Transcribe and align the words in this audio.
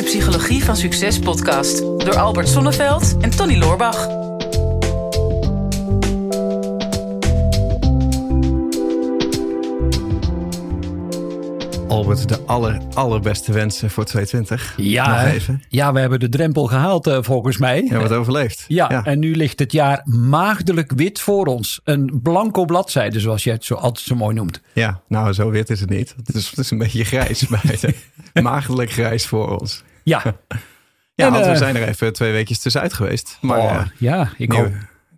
de 0.00 0.06
Psychologie 0.06 0.64
van 0.64 0.76
Succes 0.76 1.18
podcast 1.18 1.78
door 1.78 2.16
Albert 2.16 2.48
Sonneveld 2.48 3.16
en 3.20 3.30
Tony 3.30 3.58
Loorbach. 3.58 4.08
Albert, 11.88 12.28
de 12.28 12.38
aller, 12.46 12.80
allerbeste 12.94 13.52
wensen 13.52 13.90
voor 13.90 14.04
2020. 14.04 14.74
Ja, 14.76 15.22
Nog 15.22 15.32
even. 15.32 15.62
ja, 15.68 15.92
we 15.92 16.00
hebben 16.00 16.20
de 16.20 16.28
drempel 16.28 16.66
gehaald 16.66 17.06
eh, 17.06 17.18
volgens 17.20 17.58
mij. 17.58 17.86
Ja, 17.88 17.98
wat 17.98 18.12
overleefd. 18.12 18.64
Ja, 18.68 19.04
en 19.04 19.18
nu 19.18 19.34
ligt 19.36 19.58
het 19.58 19.72
jaar 19.72 20.02
maagdelijk 20.04 20.92
wit 20.92 21.20
voor 21.20 21.46
ons. 21.46 21.80
Een 21.84 22.20
blanco 22.22 22.64
bladzijde, 22.64 23.20
zoals 23.20 23.44
jij 23.44 23.54
het 23.54 23.64
zo 23.64 23.74
altijd 23.74 24.06
zo 24.06 24.14
mooi 24.14 24.34
noemt. 24.34 24.60
Ja, 24.72 25.00
nou, 25.08 25.32
zo 25.32 25.50
wit 25.50 25.70
is 25.70 25.80
het 25.80 25.90
niet. 25.90 26.14
Het 26.26 26.34
is, 26.34 26.50
het 26.50 26.58
is 26.58 26.70
een 26.70 26.78
beetje 26.78 27.04
grijs 27.04 27.46
bij 28.32 28.42
Maagdelijk 28.42 28.90
grijs 28.90 29.26
voor 29.26 29.58
ons. 29.60 29.82
Ja, 30.02 30.22
Ja, 31.20 31.26
En, 31.26 31.32
want 31.32 31.44
we 31.44 31.50
eh, 31.50 31.56
zijn 31.56 31.76
er 31.76 31.88
even 31.88 32.12
twee 32.12 32.32
weekjes 32.32 32.58
tussenuit 32.58 32.92
geweest. 32.92 33.38
Maar 33.40 33.58
oh, 33.58 33.82
ja 33.98 34.30
ik, 34.36 34.48
nieuw, 34.48 34.58
hoop, 34.62 34.72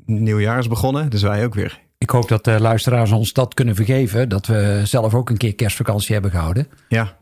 nieuwjaar 0.07 0.59
is 0.59 0.69
begonnen, 0.69 1.11
dus 1.11 1.23
wij 1.23 1.45
ook 1.45 1.55
weer. 1.55 1.81
ik 1.99 2.11
hoop 2.11 2.29
dat 2.29 2.45
de 2.45 2.61
luisteraars 2.61 3.11
ons 3.11 3.33
dat 3.33 3.55
kunnen 3.55 3.75
vergeven. 3.75 4.29
Dat 4.29 4.47
we 4.47 4.81
zelf 4.85 5.15
ook 5.15 5.31
een 5.31 5.37
keer 5.37 5.55
kerstvakantie 5.55 6.13
hebben 6.13 6.31
gehouden. 6.31 6.69
Ja. 6.89 7.21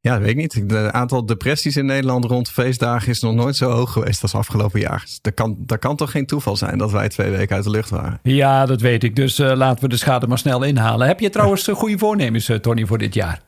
Ja, 0.00 0.12
dat 0.12 0.20
weet 0.20 0.30
ik 0.30 0.36
niet. 0.36 0.52
Het 0.52 0.92
aantal 0.92 1.26
depressies 1.26 1.76
in 1.76 1.86
Nederland 1.86 2.24
rond 2.24 2.50
feestdagen 2.50 3.08
is 3.08 3.20
nog 3.20 3.34
nooit 3.34 3.56
zo 3.56 3.70
hoog 3.70 3.92
geweest 3.92 4.22
als 4.22 4.34
afgelopen 4.34 4.80
jaar. 4.80 5.00
Dus 5.00 5.18
dat 5.20 5.34
kan, 5.34 5.56
dat 5.58 5.78
kan 5.78 5.96
toch 5.96 6.10
geen 6.10 6.26
toeval 6.26 6.56
zijn 6.56 6.78
dat 6.78 6.90
wij 6.90 7.08
twee 7.08 7.30
weken 7.30 7.56
uit 7.56 7.64
de 7.64 7.70
lucht 7.70 7.90
waren. 7.90 8.18
Ja, 8.22 8.66
dat 8.66 8.80
weet 8.80 9.04
ik. 9.04 9.16
Dus 9.16 9.38
eh, 9.38 9.52
laten 9.54 9.82
we 9.82 9.88
de 9.88 9.96
schade 9.96 10.26
maar 10.26 10.38
snel 10.38 10.62
inhalen. 10.62 11.06
Heb 11.06 11.20
je 11.20 11.30
trouwens 11.30 11.68
goede 11.68 11.98
voornemens, 11.98 12.50
Tony, 12.60 12.86
voor 12.86 12.98
dit 12.98 13.14
jaar? 13.14 13.40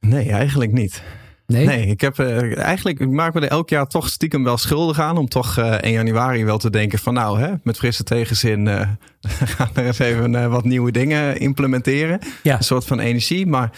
Nee, 0.00 0.30
eigenlijk 0.30 0.72
niet. 0.72 1.02
Nee? 1.46 1.66
Nee, 1.66 1.86
ik 1.86 2.00
heb 2.00 2.18
eh, 2.18 2.58
eigenlijk 2.58 3.00
ik 3.00 3.10
maak 3.10 3.34
me 3.34 3.40
er 3.40 3.48
elk 3.48 3.68
jaar 3.68 3.86
toch 3.86 4.08
stiekem 4.08 4.44
wel 4.44 4.56
schuldig 4.56 5.00
aan 5.00 5.16
om 5.16 5.28
toch 5.28 5.58
eh 5.58 5.72
1 5.72 5.92
januari 5.92 6.44
wel 6.44 6.58
te 6.58 6.70
denken 6.70 6.98
van 6.98 7.14
nou, 7.14 7.40
hè, 7.40 7.52
met 7.62 7.76
frisse 7.76 8.02
tegenzin 8.02 8.68
eh 8.68 8.88
gaan 9.56 9.70
er 9.74 9.86
eens 9.86 9.98
even 9.98 10.50
wat 10.50 10.64
nieuwe 10.64 10.92
dingen 10.92 11.38
implementeren. 11.38 12.18
Ja. 12.42 12.56
Een 12.56 12.64
soort 12.64 12.84
van 12.84 12.98
energie. 12.98 13.46
Maar 13.46 13.70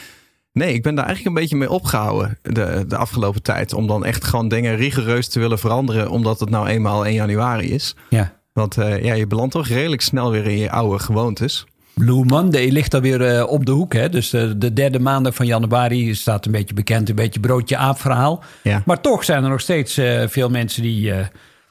nee, 0.52 0.74
ik 0.74 0.83
ben 0.83 0.94
daar 0.94 1.05
eigenlijk 1.06 1.36
een 1.36 1.42
beetje 1.42 1.56
mee 1.56 1.70
opgehouden 1.70 2.39
de, 2.42 2.84
de 2.89 2.96
afgelopen 2.96 3.42
tijd. 3.42 3.72
Om 3.72 3.86
dan 3.86 4.05
echt 4.05 4.24
gewoon 4.24 4.48
dingen 4.48 4.77
rigoureus 4.77 5.28
te 5.28 5.41
willen 5.41 5.58
veranderen, 5.58 6.11
omdat 6.11 6.41
het 6.41 6.50
nou 6.50 6.66
eenmaal 6.66 7.06
1 7.06 7.14
januari 7.14 7.72
is. 7.72 7.94
Ja. 8.08 8.36
Want 8.52 8.74
ja, 8.74 9.14
je 9.14 9.27
belandt 9.27 9.52
toch 9.52 9.66
redelijk 9.66 10.02
snel 10.02 10.30
weer 10.30 10.46
in 10.46 10.58
je 10.58 10.70
oude 10.70 10.98
gewoontes. 10.98 11.66
Blue 11.98 12.24
Monday 12.24 12.68
ligt 12.68 12.94
alweer 12.94 13.18
weer 13.18 13.46
op 13.46 13.66
de 13.66 13.72
hoek. 13.72 13.92
Hè? 13.92 14.08
Dus 14.08 14.32
eh, 14.32 14.42
de 14.56 14.72
derde 14.72 14.98
maandag 14.98 15.34
van 15.34 15.46
januari 15.46 16.14
staat 16.14 16.46
een 16.46 16.52
beetje 16.52 16.74
bekend. 16.74 17.08
Een 17.08 17.14
beetje 17.14 17.40
broodje 17.40 17.77
aap 17.77 18.00
verhaal. 18.00 18.42
Ja. 18.62 18.82
Maar 18.84 19.00
toch 19.00 19.24
zijn 19.24 19.44
er 19.44 19.50
nog 19.50 19.60
steeds 19.60 19.96
eh, 19.96 20.22
veel 20.28 20.48
mensen 20.50 20.82
die, 20.82 21.12
eh, 21.12 21.27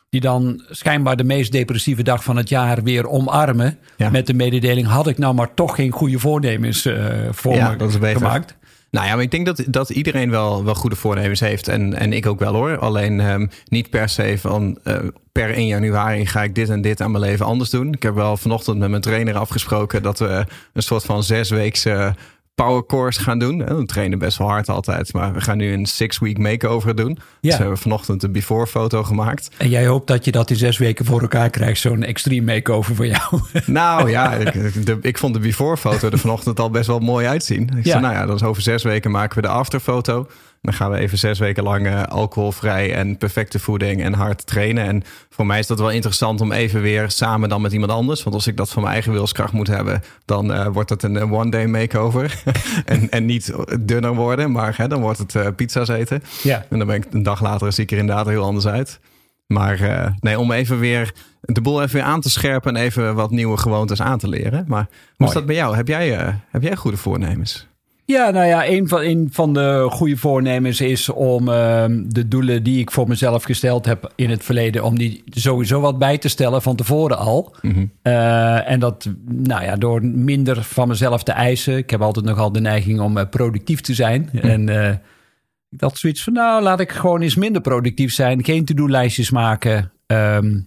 die 0.09 0.21
dan 0.21 0.63
schijnbaar 0.69 1.15
de 1.15 1.23
meest 1.23 1.51
depressieve 1.51 2.03
dag 2.03 2.23
van 2.23 2.37
het 2.37 2.49
jaar 2.49 2.83
weer 2.83 3.07
omarmen. 3.09 3.77
Ja. 3.97 4.09
Met 4.09 4.27
de 4.27 4.33
mededeling, 4.33 4.87
had 4.87 5.07
ik 5.07 5.17
nou 5.17 5.33
maar 5.33 5.53
toch 5.53 5.75
geen 5.75 5.91
goede 5.91 6.19
voornemens 6.19 6.85
eh, 6.85 6.95
voor 7.31 7.53
Ja, 7.55 7.69
me 7.69 7.75
dat 7.75 7.89
is 7.89 7.99
beter. 7.99 8.17
gemaakt. 8.17 8.56
Nou 8.91 9.07
ja, 9.07 9.13
maar 9.13 9.23
ik 9.23 9.31
denk 9.31 9.45
dat, 9.45 9.63
dat 9.67 9.89
iedereen 9.89 10.29
wel, 10.29 10.63
wel 10.63 10.75
goede 10.75 10.95
voornemens 10.95 11.39
heeft. 11.39 11.67
En, 11.67 11.93
en 11.93 12.13
ik 12.13 12.25
ook 12.25 12.39
wel 12.39 12.53
hoor. 12.53 12.77
Alleen 12.77 13.19
ehm, 13.19 13.47
niet 13.65 13.89
per 13.89 14.09
se 14.09 14.37
van 14.37 14.79
eh, 14.83 14.95
per 15.31 15.53
1 15.53 15.67
januari 15.67 16.25
ga 16.25 16.43
ik 16.43 16.55
dit 16.55 16.69
en 16.69 16.81
dit 16.81 17.01
aan 17.01 17.11
mijn 17.11 17.23
leven 17.23 17.45
anders 17.45 17.69
doen. 17.69 17.93
Ik 17.93 18.03
heb 18.03 18.15
wel 18.15 18.37
vanochtend 18.37 18.77
met 18.77 18.89
mijn 18.89 19.01
trainer 19.01 19.37
afgesproken 19.37 20.03
dat 20.03 20.19
we 20.19 20.45
een 20.73 20.83
soort 20.83 21.03
van 21.03 21.23
zesweekse 21.23 22.15
power 22.65 22.85
course 22.85 23.19
gaan 23.21 23.39
doen. 23.39 23.57
We 23.65 23.85
trainen 23.85 24.19
best 24.19 24.37
wel 24.37 24.47
hard 24.47 24.69
altijd. 24.69 25.13
Maar 25.13 25.33
we 25.33 25.41
gaan 25.41 25.57
nu 25.57 25.73
een 25.73 25.85
six 25.85 26.19
week 26.19 26.37
makeover 26.37 26.95
doen. 26.95 27.17
Dus 27.41 27.51
we 27.55 27.57
hebben 27.61 27.77
vanochtend 27.77 28.23
een 28.23 28.31
before 28.31 28.67
foto 28.67 29.03
gemaakt. 29.03 29.49
En 29.57 29.69
jij 29.69 29.87
hoopt 29.87 30.07
dat 30.07 30.25
je 30.25 30.31
dat 30.31 30.49
in 30.49 30.55
zes 30.55 30.77
weken 30.77 31.05
voor 31.05 31.21
elkaar 31.21 31.49
krijgt. 31.49 31.79
Zo'n 31.81 32.03
extreme 32.03 32.53
makeover 32.53 32.95
voor 32.95 33.07
jou. 33.07 33.41
Nou 33.65 34.09
ja, 34.09 34.33
ik, 34.33 34.85
de, 34.85 34.97
ik 35.01 35.17
vond 35.17 35.33
de 35.33 35.39
before 35.39 35.77
foto 35.77 36.09
er 36.09 36.19
vanochtend 36.19 36.59
al 36.59 36.69
best 36.69 36.87
wel 36.87 36.99
mooi 36.99 37.27
uitzien. 37.27 37.61
Ik 37.77 37.85
Ja. 37.85 37.91
zei, 37.91 38.01
nou 38.01 38.13
ja, 38.13 38.25
dan 38.25 38.35
is 38.35 38.43
over 38.43 38.61
zes 38.61 38.83
weken 38.83 39.11
maken 39.11 39.35
we 39.35 39.41
de 39.41 39.53
afterfoto. 39.53 40.27
Dan 40.61 40.73
gaan 40.73 40.91
we 40.91 40.97
even 40.97 41.17
zes 41.17 41.39
weken 41.39 41.63
lang 41.63 41.87
eh, 41.87 42.03
alcoholvrij 42.03 42.93
en 42.93 43.17
perfecte 43.17 43.59
voeding 43.59 44.03
en 44.03 44.13
hard 44.13 44.45
trainen. 44.47 44.85
En 44.85 45.03
voor 45.29 45.45
mij 45.45 45.59
is 45.59 45.67
dat 45.67 45.79
wel 45.79 45.91
interessant 45.91 46.41
om 46.41 46.51
even 46.51 46.81
weer 46.81 47.11
samen 47.11 47.49
dan 47.49 47.61
met 47.61 47.71
iemand 47.71 47.91
anders. 47.91 48.23
Want 48.23 48.35
als 48.35 48.47
ik 48.47 48.57
dat 48.57 48.69
van 48.69 48.81
mijn 48.81 48.93
eigen 48.93 49.11
wilskracht 49.11 49.53
moet 49.53 49.67
hebben, 49.67 50.01
dan 50.25 50.53
eh, 50.53 50.67
wordt 50.67 50.89
het 50.89 51.03
een 51.03 51.31
one-day 51.31 51.67
makeover. 51.67 52.43
en, 52.85 53.09
en 53.09 53.25
niet 53.25 53.53
dunner 53.79 54.15
worden, 54.15 54.51
maar 54.51 54.73
hè, 54.77 54.87
dan 54.87 55.01
wordt 55.01 55.19
het 55.19 55.35
eh, 55.35 55.47
pizza's 55.55 55.87
eten. 55.87 56.23
ja. 56.43 56.65
En 56.69 56.77
dan 56.77 56.87
ben 56.87 56.95
ik 56.95 57.05
een 57.11 57.23
dag 57.23 57.41
later 57.41 57.73
zie 57.73 57.83
ik 57.83 57.91
er 57.91 57.97
inderdaad 57.97 58.27
heel 58.27 58.43
anders 58.43 58.67
uit. 58.67 58.99
Maar 59.47 59.79
eh, 59.81 60.11
nee, 60.19 60.39
om 60.39 60.51
even 60.51 60.79
weer 60.79 61.13
de 61.41 61.61
boel 61.61 61.81
even 61.81 61.93
weer 61.93 62.03
aan 62.03 62.21
te 62.21 62.29
scherpen 62.29 62.75
en 62.75 62.81
even 62.81 63.15
wat 63.15 63.31
nieuwe 63.31 63.57
gewoontes 63.57 64.01
aan 64.01 64.17
te 64.17 64.27
leren. 64.27 64.65
Maar 64.67 64.87
hoe 65.15 65.27
is 65.27 65.33
dat 65.33 65.45
bij 65.45 65.55
jou? 65.55 65.75
Heb 65.75 65.87
jij, 65.87 66.17
eh, 66.17 66.33
heb 66.49 66.61
jij 66.61 66.75
goede 66.75 66.97
voornemens? 66.97 67.67
Ja, 68.07 68.29
nou 68.29 68.45
ja, 68.45 68.67
een 68.67 68.87
van, 68.87 69.01
een 69.01 69.27
van 69.31 69.53
de 69.53 69.87
goede 69.89 70.17
voornemens 70.17 70.81
is 70.81 71.09
om 71.09 71.49
ehm, 71.49 72.03
de 72.07 72.27
doelen 72.27 72.63
die 72.63 72.79
ik 72.79 72.91
voor 72.91 73.07
mezelf 73.07 73.43
gesteld 73.43 73.85
heb 73.85 74.11
in 74.15 74.29
het 74.29 74.43
verleden, 74.43 74.83
om 74.83 74.97
die 74.97 75.23
sowieso 75.29 75.79
wat 75.79 75.97
bij 75.97 76.17
te 76.17 76.27
stellen 76.27 76.61
van 76.61 76.75
tevoren 76.75 77.17
al. 77.17 77.55
Eh, 78.01 78.69
en 78.69 78.79
dat, 78.79 79.09
nou 79.25 79.63
ja, 79.63 79.75
door 79.75 80.05
minder 80.05 80.63
van 80.63 80.87
mezelf 80.87 81.23
te 81.23 81.31
eisen. 81.31 81.77
Ik 81.77 81.89
heb 81.89 82.01
altijd 82.01 82.25
nogal 82.25 82.51
de 82.51 82.59
neiging 82.59 82.99
om 82.99 83.17
eh, 83.17 83.29
productief 83.29 83.81
te 83.81 83.93
zijn. 83.93 84.29
En 84.33 84.69
eh, 84.69 84.89
ik 85.69 85.79
dacht 85.79 85.97
zoiets 85.97 86.23
van, 86.23 86.33
nou, 86.33 86.63
laat 86.63 86.79
ik 86.79 86.91
gewoon 86.91 87.21
eens 87.21 87.35
minder 87.35 87.61
productief 87.61 88.13
zijn. 88.13 88.43
Geen 88.43 88.65
to-do-lijstjes 88.65 89.31
maken. 89.31 89.91
Ehm, 90.05 90.59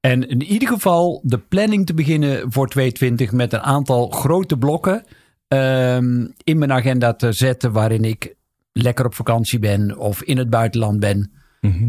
en 0.00 0.28
in 0.28 0.42
ieder 0.42 0.68
geval 0.68 1.20
de 1.22 1.38
planning 1.38 1.86
te 1.86 1.94
beginnen 1.94 2.52
voor 2.52 2.68
2020 2.68 3.32
met 3.32 3.52
een 3.52 3.62
aantal 3.62 4.08
grote 4.08 4.58
blokken 4.58 5.04
ehm, 5.48 6.26
in 6.44 6.58
mijn 6.58 6.72
agenda 6.72 7.14
te 7.14 7.32
zetten 7.32 7.72
waarin 7.72 8.04
ik 8.04 8.34
lekker 8.72 9.04
op 9.04 9.14
vakantie 9.14 9.58
ben 9.58 9.98
of 9.98 10.22
in 10.22 10.38
het 10.38 10.50
buitenland 10.50 11.00
ben. 11.00 11.30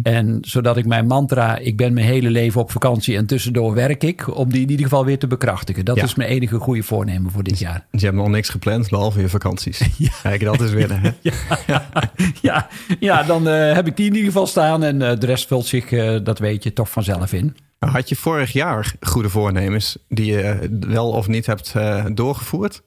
En 0.03 0.37
zodat 0.41 0.77
ik 0.77 0.85
mijn 0.85 1.07
mantra, 1.07 1.57
ik 1.57 1.77
ben 1.77 1.93
mijn 1.93 2.05
hele 2.05 2.29
leven 2.29 2.61
op 2.61 2.71
vakantie 2.71 3.17
en 3.17 3.25
tussendoor 3.25 3.73
werk 3.73 4.03
ik, 4.03 4.35
om 4.37 4.51
die 4.51 4.61
in 4.61 4.69
ieder 4.69 4.85
geval 4.85 5.05
weer 5.05 5.19
te 5.19 5.27
bekrachtigen. 5.27 5.85
Dat 5.85 5.95
Ja. 5.95 6.03
is 6.03 6.15
mijn 6.15 6.29
enige 6.29 6.57
goede 6.57 6.83
voornemen 6.83 7.31
voor 7.31 7.43
dit 7.43 7.59
jaar. 7.59 7.85
Dus 7.91 8.01
je 8.01 8.07
hebt 8.07 8.19
nog 8.19 8.27
niks 8.29 8.49
gepland, 8.49 8.89
behalve 8.89 9.21
je 9.21 9.29
vakanties. 9.29 9.81
Kijk, 10.23 10.43
dat 10.43 10.61
is 10.61 10.71
winnen. 10.71 11.01
Hè? 11.01 11.11
ja, 12.41 12.67
ja, 12.99 13.23
dan 13.23 13.47
eh, 13.47 13.73
heb 13.73 13.87
ik 13.87 13.95
die 13.97 14.05
in 14.05 14.13
ieder 14.15 14.27
geval 14.31 14.47
staan 14.47 14.83
en 14.83 15.01
eh, 15.01 15.19
de 15.19 15.25
rest 15.25 15.47
vult 15.47 15.65
zich, 15.65 15.91
eh, 15.91 16.17
dat 16.23 16.39
weet 16.39 16.63
je, 16.63 16.73
toch 16.73 16.89
vanzelf 16.89 17.33
in. 17.33 17.55
Had 17.79 18.09
je 18.09 18.15
vorig 18.15 18.51
jaar 18.53 18.93
goede 19.01 19.29
voornemens 19.29 19.97
die 20.09 20.25
je 20.25 20.77
wel 20.79 21.09
of 21.09 21.27
niet 21.27 21.45
hebt 21.45 21.73
doorgevoerd? 22.13 22.81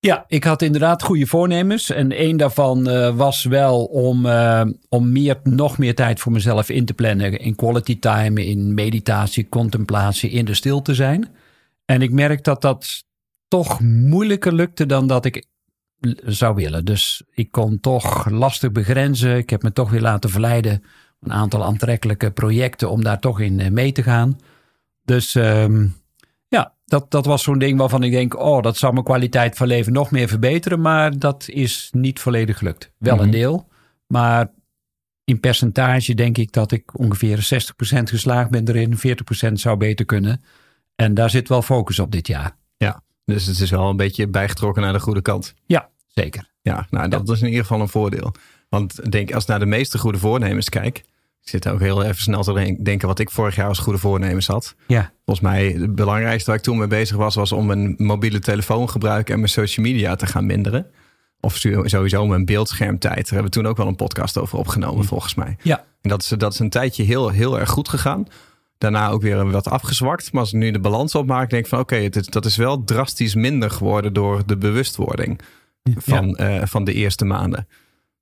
Ja, 0.00 0.24
ik 0.28 0.44
had 0.44 0.62
inderdaad 0.62 1.02
goede 1.02 1.26
voornemens. 1.26 1.90
En 1.90 2.12
één 2.12 2.36
daarvan 2.36 2.88
eh, 2.88 3.16
was 3.16 3.44
wel 3.44 3.84
om, 3.84 4.26
eh, 4.26 4.62
om 4.88 5.12
meer, 5.12 5.40
nog 5.42 5.78
meer 5.78 5.94
tijd 5.94 6.20
voor 6.20 6.32
mezelf 6.32 6.68
in 6.68 6.84
te 6.84 6.94
plannen. 6.94 7.38
In 7.38 7.54
quality 7.54 7.98
time, 7.98 8.46
in 8.46 8.74
meditatie, 8.74 9.48
contemplatie, 9.48 10.30
in 10.30 10.44
de 10.44 10.54
stil 10.54 10.82
te 10.82 10.94
zijn. 10.94 11.28
En 11.84 12.02
ik 12.02 12.10
merk 12.10 12.44
dat 12.44 12.62
dat 12.62 13.04
toch 13.48 13.80
moeilijker 13.80 14.52
lukte 14.54 14.86
dan 14.86 15.06
dat 15.06 15.24
ik 15.24 15.46
zou 16.24 16.54
willen. 16.54 16.84
Dus 16.84 17.22
ik 17.30 17.50
kon 17.50 17.80
toch 17.80 18.30
lastig 18.30 18.72
begrenzen. 18.72 19.36
Ik 19.36 19.50
heb 19.50 19.62
me 19.62 19.72
toch 19.72 19.90
weer 19.90 20.00
laten 20.00 20.30
verleiden. 20.30 20.82
Een 21.20 21.32
aantal 21.32 21.64
aantrekkelijke 21.64 22.30
projecten 22.30 22.90
om 22.90 23.02
daar 23.02 23.20
toch 23.20 23.40
in 23.40 23.60
eh, 23.60 23.70
mee 23.70 23.92
te 23.92 24.02
gaan. 24.02 24.38
Dus 25.04 25.34
ehm, 25.34 25.86
dat, 26.90 27.10
dat 27.10 27.26
was 27.26 27.42
zo'n 27.42 27.58
ding 27.58 27.78
waarvan 27.78 28.02
ik 28.02 28.10
denk: 28.12 28.38
oh, 28.40 28.62
dat 28.62 28.76
zou 28.76 28.92
mijn 28.92 29.04
kwaliteit 29.04 29.56
van 29.56 29.66
leven 29.66 29.92
nog 29.92 30.10
meer 30.10 30.28
verbeteren. 30.28 30.80
Maar 30.80 31.18
dat 31.18 31.48
is 31.48 31.88
niet 31.92 32.20
volledig 32.20 32.58
gelukt. 32.58 32.90
Wel 32.98 33.14
een 33.14 33.20
Mhm. 33.22 33.30
deel. 33.30 33.68
Maar 34.06 34.50
in 35.24 35.40
percentage 35.40 36.14
denk 36.14 36.38
ik 36.38 36.52
dat 36.52 36.72
ik 36.72 36.98
ongeveer 36.98 37.42
60% 37.42 38.10
geslaagd 38.10 38.50
ben 38.50 38.68
erin. 38.68 38.98
40% 38.98 39.60
zou 39.60 39.76
beter 39.76 40.04
kunnen. 40.04 40.40
En 40.96 41.14
daar 41.14 41.30
zit 41.30 41.48
wel 41.48 41.62
focus 41.62 41.98
op 41.98 42.10
dit 42.12 42.26
jaar. 42.26 42.56
Ja. 42.76 43.02
Dus 43.24 43.46
het 43.46 43.60
is 43.60 43.70
wel 43.70 43.88
een 43.88 43.96
beetje 43.96 44.28
bijgetrokken 44.28 44.82
naar 44.82 44.92
de 44.92 45.00
goede 45.00 45.22
kant. 45.22 45.54
Ja, 45.66 45.88
zeker. 46.08 46.48
Ja, 46.62 46.86
nou, 46.90 47.08
dat 47.08 47.28
is 47.28 47.40
in 47.40 47.46
ieder 47.48 47.62
geval 47.62 47.80
een 47.80 47.88
voordeel. 47.88 48.34
Want 48.68 49.10
denk, 49.12 49.32
als 49.32 49.42
ik 49.42 49.48
naar 49.48 49.58
de 49.58 49.66
meeste 49.66 49.98
goede 49.98 50.18
voornemens 50.18 50.68
kijk. 50.68 51.04
Ik 51.52 51.62
zit 51.62 51.72
ook 51.72 51.80
heel 51.80 52.02
even 52.02 52.22
snel 52.22 52.42
te 52.42 52.52
denk- 52.52 52.84
denken 52.84 53.08
wat 53.08 53.18
ik 53.18 53.30
vorig 53.30 53.54
jaar 53.54 53.68
als 53.68 53.78
goede 53.78 53.98
voornemens 53.98 54.46
had. 54.46 54.74
Ja, 54.86 55.12
Volgens 55.24 55.46
mij 55.48 55.66
het 55.78 55.94
belangrijkste 55.94 56.46
waar 56.50 56.58
ik 56.58 56.64
toen 56.64 56.78
mee 56.78 56.86
bezig 56.86 57.16
was, 57.16 57.34
was 57.34 57.52
om 57.52 57.66
mijn 57.66 57.94
mobiele 57.98 58.38
telefoongebruik 58.38 59.30
en 59.30 59.36
mijn 59.36 59.48
social 59.48 59.86
media 59.86 60.14
te 60.16 60.26
gaan 60.26 60.46
minderen. 60.46 60.86
Of 61.40 61.56
sowieso 61.84 62.26
mijn 62.26 62.44
beeldschermtijd. 62.44 63.14
Daar 63.14 63.24
hebben 63.32 63.44
we 63.44 63.50
toen 63.58 63.66
ook 63.66 63.76
wel 63.76 63.86
een 63.86 63.96
podcast 63.96 64.38
over 64.38 64.58
opgenomen, 64.58 65.04
volgens 65.04 65.34
mij. 65.34 65.56
ja, 65.62 65.84
En 66.00 66.08
dat 66.10 66.22
is, 66.22 66.28
dat 66.28 66.52
is 66.52 66.58
een 66.58 66.70
tijdje 66.70 67.02
heel, 67.02 67.28
heel 67.28 67.58
erg 67.60 67.70
goed 67.70 67.88
gegaan. 67.88 68.26
Daarna 68.78 69.08
ook 69.08 69.22
weer 69.22 69.50
wat 69.50 69.68
afgezwakt. 69.68 70.32
Maar 70.32 70.40
als 70.40 70.52
ik 70.52 70.58
nu 70.58 70.70
de 70.70 70.80
balans 70.80 71.14
opmaak, 71.14 71.50
denk 71.50 71.62
ik 71.62 71.68
van 71.68 71.78
oké, 71.78 72.08
dat 72.08 72.44
is 72.44 72.56
wel 72.56 72.84
drastisch 72.84 73.34
minder 73.34 73.70
geworden 73.70 74.12
door 74.12 74.42
de 74.46 74.56
bewustwording 74.56 75.40
van, 75.96 76.36
eh, 76.36 76.62
van 76.66 76.84
de 76.84 76.92
eerste 76.92 77.24
maanden. 77.24 77.66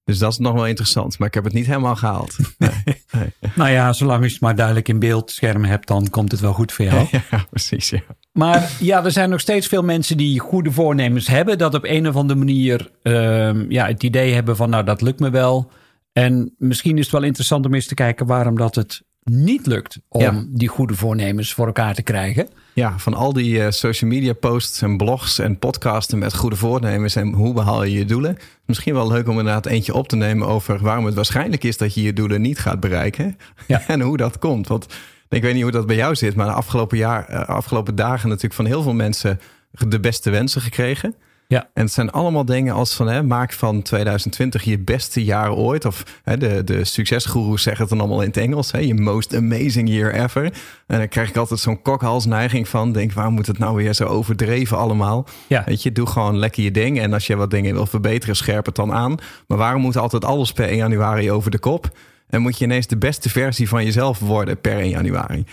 Dus 0.09 0.19
dat 0.19 0.33
is 0.33 0.39
nog 0.39 0.53
wel 0.53 0.67
interessant. 0.67 1.19
Maar 1.19 1.29
ik 1.29 1.35
heb 1.35 1.45
het 1.45 1.53
niet 1.53 1.67
helemaal 1.67 1.97
gehaald. 1.97 2.37
Nee, 2.59 2.71
nee. 3.11 3.33
nou 3.55 3.71
ja, 3.71 3.93
zolang 3.93 4.25
je 4.25 4.31
het 4.31 4.41
maar 4.41 4.55
duidelijk 4.57 4.89
in 4.89 4.99
beeldschermen 4.99 5.71
hebt, 5.71 5.87
dan 5.87 6.11
komt 6.11 6.31
het 6.31 6.41
wel 6.41 6.53
goed 6.53 6.73
voor 6.73 6.85
jou. 6.85 7.07
Ja, 7.31 7.47
precies. 7.51 7.91
Ja. 7.91 8.01
Maar 8.33 8.71
ja, 8.81 9.05
er 9.05 9.11
zijn 9.11 9.31
nog 9.31 9.41
steeds 9.41 9.67
veel 9.67 9.83
mensen 9.83 10.17
die 10.17 10.39
goede 10.39 10.73
voornemens 10.73 11.27
hebben. 11.27 11.59
Dat 11.59 11.75
op 11.75 11.85
een 11.85 12.09
of 12.09 12.17
andere 12.17 12.39
manier 12.39 12.91
uh, 13.03 13.71
ja, 13.71 13.87
het 13.87 14.03
idee 14.03 14.35
hebben 14.35 14.57
van 14.57 14.71
nou, 14.71 14.85
dat 14.85 15.01
lukt 15.01 15.21
me 15.21 15.31
wel. 15.31 15.71
En 16.13 16.55
misschien 16.59 16.97
is 16.97 17.03
het 17.03 17.13
wel 17.13 17.23
interessant 17.23 17.67
om 17.67 17.75
eens 17.75 17.87
te 17.87 17.95
kijken 17.95 18.27
waarom 18.27 18.57
dat 18.57 18.75
het 18.75 19.03
niet 19.29 19.67
lukt 19.67 19.99
om 20.09 20.49
die 20.51 20.69
goede 20.69 20.95
voornemens 20.95 21.53
voor 21.53 21.67
elkaar 21.67 21.95
te 21.95 22.03
krijgen. 22.03 22.49
Ja, 22.73 22.99
van 22.99 23.15
al 23.15 23.33
die 23.33 23.59
uh, 23.59 23.67
social 23.71 24.11
media 24.11 24.33
posts 24.33 24.83
en 24.83 24.97
blogs 24.97 25.39
en 25.39 25.59
podcasten 25.59 26.19
met 26.19 26.35
goede 26.35 26.57
voornemens 26.57 27.17
en 27.17 27.33
hoe 27.33 27.55
behaal 27.55 27.85
je 27.85 27.99
je 27.99 28.05
doelen. 28.05 28.39
Misschien 28.65 28.95
wel 28.95 29.09
leuk 29.09 29.29
om 29.29 29.39
inderdaad 29.39 29.67
eentje 29.67 29.95
op 29.95 30.09
te 30.09 30.17
nemen 30.17 30.47
over 30.47 30.79
waarom 30.79 31.05
het 31.05 31.15
waarschijnlijk 31.15 31.65
is 31.65 31.77
dat 31.77 31.95
je 31.95 32.03
je 32.03 32.13
doelen 32.13 32.41
niet 32.41 32.59
gaat 32.59 32.81
bereiken. 32.81 33.37
Ja. 33.67 33.83
en 33.87 34.01
hoe 34.01 34.17
dat 34.17 34.39
komt. 34.39 34.69
Want 34.69 34.87
ik 35.29 35.43
weet 35.43 35.55
niet 35.55 35.63
hoe 35.63 35.73
dat 35.73 35.87
bij 35.87 35.97
jou 35.97 36.15
zit, 36.15 36.35
maar 36.35 36.47
de 36.47 36.53
afgelopen, 36.53 36.99
jaar, 36.99 37.31
uh, 37.31 37.49
afgelopen 37.49 37.95
dagen 37.95 38.29
natuurlijk 38.29 38.55
van 38.55 38.67
heel 38.67 38.83
veel 38.83 38.95
mensen 38.95 39.41
de 39.89 40.01
beste 40.01 40.31
wensen 40.31 40.61
gekregen. 40.61 41.15
Ja. 41.51 41.69
En 41.75 41.83
het 41.83 41.93
zijn 41.93 42.11
allemaal 42.11 42.45
dingen 42.45 42.75
als 42.75 42.95
van 42.95 43.09
hè, 43.09 43.23
maak 43.23 43.53
van 43.53 43.83
2020 43.83 44.63
je 44.63 44.79
beste 44.79 45.25
jaar 45.25 45.53
ooit. 45.53 45.85
Of 45.85 46.21
hè, 46.23 46.37
de, 46.37 46.65
de 46.65 46.85
succesgoeroes 46.85 47.63
zeggen 47.63 47.83
het 47.83 47.91
dan 47.91 48.01
allemaal 48.01 48.21
in 48.21 48.29
het 48.29 48.37
Engels. 48.37 48.73
Hè, 48.73 48.79
je 48.79 48.95
most 48.95 49.35
amazing 49.35 49.89
year 49.89 50.15
ever. 50.15 50.45
En 50.87 50.99
dan 50.99 51.09
krijg 51.09 51.29
ik 51.29 51.37
altijd 51.37 51.61
zo'n 51.61 51.83
kokhalsneiging 51.83 52.69
van. 52.69 52.93
Denk, 52.93 53.13
waar 53.13 53.31
moet 53.31 53.47
het 53.47 53.59
nou 53.59 53.77
weer 53.77 53.95
zo 53.95 54.05
overdreven 54.05 54.77
allemaal? 54.77 55.27
Ja. 55.47 55.63
Weet 55.67 55.83
je, 55.83 55.93
doe 55.93 56.07
gewoon 56.07 56.39
lekker 56.39 56.63
je 56.63 56.71
ding. 56.71 57.01
En 57.01 57.13
als 57.13 57.27
je 57.27 57.37
wat 57.37 57.51
dingen 57.51 57.75
wil 57.75 57.87
verbeteren, 57.87 58.37
scherp 58.37 58.67
het 58.67 58.75
dan 58.75 58.93
aan. 58.93 59.15
Maar 59.47 59.59
waarom 59.59 59.83
moet 59.83 59.97
altijd 59.97 60.25
alles 60.25 60.53
per 60.53 60.69
1 60.69 60.77
januari 60.77 61.31
over 61.31 61.51
de 61.51 61.59
kop? 61.59 61.91
En 62.29 62.41
moet 62.41 62.59
je 62.59 62.65
ineens 62.65 62.87
de 62.87 62.97
beste 62.97 63.29
versie 63.29 63.69
van 63.69 63.85
jezelf 63.85 64.19
worden 64.19 64.61
per 64.61 64.79
1 64.79 64.89
januari. 64.89 65.45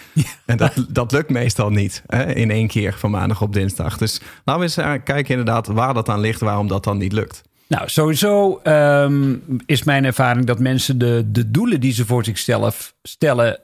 En 0.46 0.58
dat, 0.58 0.86
dat 0.90 1.12
lukt 1.12 1.30
meestal 1.30 1.70
niet 1.70 2.04
hè, 2.08 2.34
in 2.34 2.52
één 2.52 2.68
keer 2.68 2.94
van 2.94 3.12
maandag 3.12 3.42
op 3.42 3.54
dinsdag. 3.54 3.98
Dus 3.98 4.22
laten 4.44 4.76
we 4.76 4.84
eens 4.84 5.04
kijken 5.04 5.30
inderdaad 5.30 5.68
waar 5.68 5.94
dat 5.94 6.10
aan 6.10 6.20
ligt, 6.20 6.40
waarom 6.40 6.68
dat 6.68 6.84
dan 6.84 6.98
niet 6.98 7.14
lukt. 7.14 7.44
Nou, 7.68 7.90
sowieso 7.90 8.60
um, 8.64 9.42
is 9.66 9.84
mijn 9.84 10.06
ervaring 10.06 10.46
dat 10.46 10.60
mensen 10.60 10.98
de, 10.98 11.24
de 11.28 11.52
doelen 11.52 11.80
die 11.80 11.94
ze 11.94 12.06
voor 12.06 12.24
zichzelf 12.24 12.96
stellen, 13.04 13.60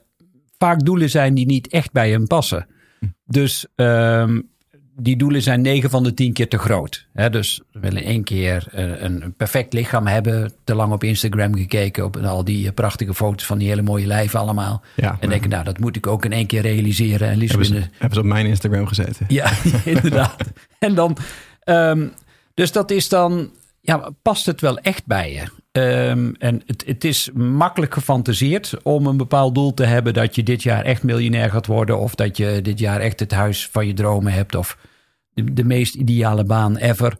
vaak 0.58 0.86
doelen 0.86 1.10
zijn 1.10 1.34
die 1.34 1.46
niet 1.46 1.68
echt 1.68 1.92
bij 1.92 2.10
hen 2.12 2.28
passen. 2.28 2.68
Hm. 3.00 3.06
Dus 3.26 3.66
um, 3.76 4.51
die 4.96 5.16
doelen 5.18 5.42
zijn 5.42 5.62
9 5.62 5.90
van 5.90 6.04
de 6.04 6.14
10 6.14 6.34
keer 6.34 6.48
te 6.48 6.58
groot. 6.58 7.06
dus 7.14 7.62
we 7.72 7.80
willen 7.80 8.04
één 8.04 8.24
keer 8.24 8.68
eh, 8.72 9.02
een, 9.02 9.34
perfect 9.38 9.74
lichaam 9.74 10.08
hebben. 10.08 10.52
Te 10.64 10.76
lang 10.76 10.94
op 10.94 11.04
Instagram 11.04 11.56
gekeken. 11.56 12.06
Op 12.06 12.18
al 12.18 12.44
die 12.44 12.68
eh, 12.68 12.74
prachtige 12.74 13.14
foto's 13.14 13.46
van 13.46 13.58
die 13.58 13.68
hele 13.68 13.82
mooie 13.82 14.08
lijven 14.08 14.40
allemaal. 14.40 14.82
Ja, 14.96 15.18
en 15.20 15.30
denken, 15.30 15.50
nou, 15.50 15.64
dat 15.64 15.80
moet 15.80 15.96
ik 15.96 16.08
ook 16.08 16.26
in 16.26 16.32
één 16.32 16.48
keer 16.48 16.62
realiseren. 16.62 17.30
En 17.30 17.38
liefst 17.38 17.58
hebben, 17.58 17.82
ze, 17.82 17.88
hebben 17.92 18.14
ze 18.14 18.20
op 18.20 18.26
mijn 18.26 18.46
Instagram 18.46 18.88
gezeten. 18.88 19.26
Ja, 19.28 19.52
inderdaad. 19.86 20.44
en 20.80 20.96
dan, 20.96 21.18
um, 21.66 22.12
dus 22.54 22.72
dat 22.72 22.92
is 22.92 23.10
dan, 23.10 23.50
ja, 23.82 24.10
past 24.22 24.46
het 24.46 24.62
wel 24.62 24.78
echt 24.78 25.06
bij 25.06 25.34
je? 25.34 25.61
Um, 25.72 26.36
en 26.36 26.62
het, 26.66 26.84
het, 26.86 27.04
is 27.04 27.30
makkelijk 27.34 27.94
gefantaseerd 27.94 28.84
om 28.84 29.06
een 29.06 29.18
bepaald 29.18 29.56
doel 29.56 29.74
te 29.74 29.84
hebben 29.84 30.14
dat 30.14 30.36
je 30.36 30.44
dit 30.44 30.64
jaar 30.64 30.84
echt 30.84 31.04
miljonair 31.04 31.50
gaat 31.50 31.66
worden. 31.66 32.00
Of 32.00 32.16
dat 32.16 32.38
je 32.38 32.60
dit 32.62 32.80
jaar 32.80 33.00
echt 33.00 33.20
het 33.20 33.32
huis 33.32 33.68
van 33.68 33.88
je 33.88 33.94
dromen 33.94 34.34
hebt. 34.34 34.56
Of 34.56 34.78
de, 35.34 35.54
de 35.54 35.64
meest 35.64 35.96
ideale 35.96 36.44
baan 36.44 36.76
ever. 36.76 37.18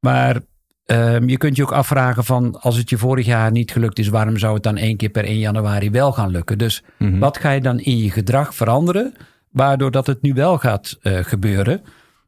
Maar 0.00 0.40
um, 0.86 1.28
je 1.28 1.36
kunt 1.36 1.56
je 1.56 1.62
ook 1.62 1.72
afvragen 1.72 2.24
van 2.24 2.60
als 2.60 2.76
het 2.76 2.90
je 2.90 2.98
vorig 2.98 3.26
jaar 3.26 3.50
niet 3.50 3.70
gelukt 3.70 3.98
is, 3.98 4.08
waarom 4.08 4.36
zou 4.36 4.54
het 4.54 4.62
dan 4.62 4.76
één 4.76 4.96
keer 4.96 5.08
per 5.08 5.24
1 5.24 5.38
januari 5.38 5.90
wel 5.90 6.12
gaan 6.12 6.30
lukken? 6.30 6.58
Dus 6.58 6.82
mm-hmm. 6.98 7.18
wat 7.18 7.38
ga 7.38 7.50
je 7.50 7.60
dan 7.60 7.80
in 7.80 7.98
je 7.98 8.10
gedrag 8.10 8.54
veranderen, 8.54 9.14
waardoor 9.50 9.90
dat 9.90 10.06
het 10.06 10.22
nu 10.22 10.34
wel 10.34 10.58
gaat 10.58 10.98
uh, 11.02 11.18
gebeuren? 11.24 11.82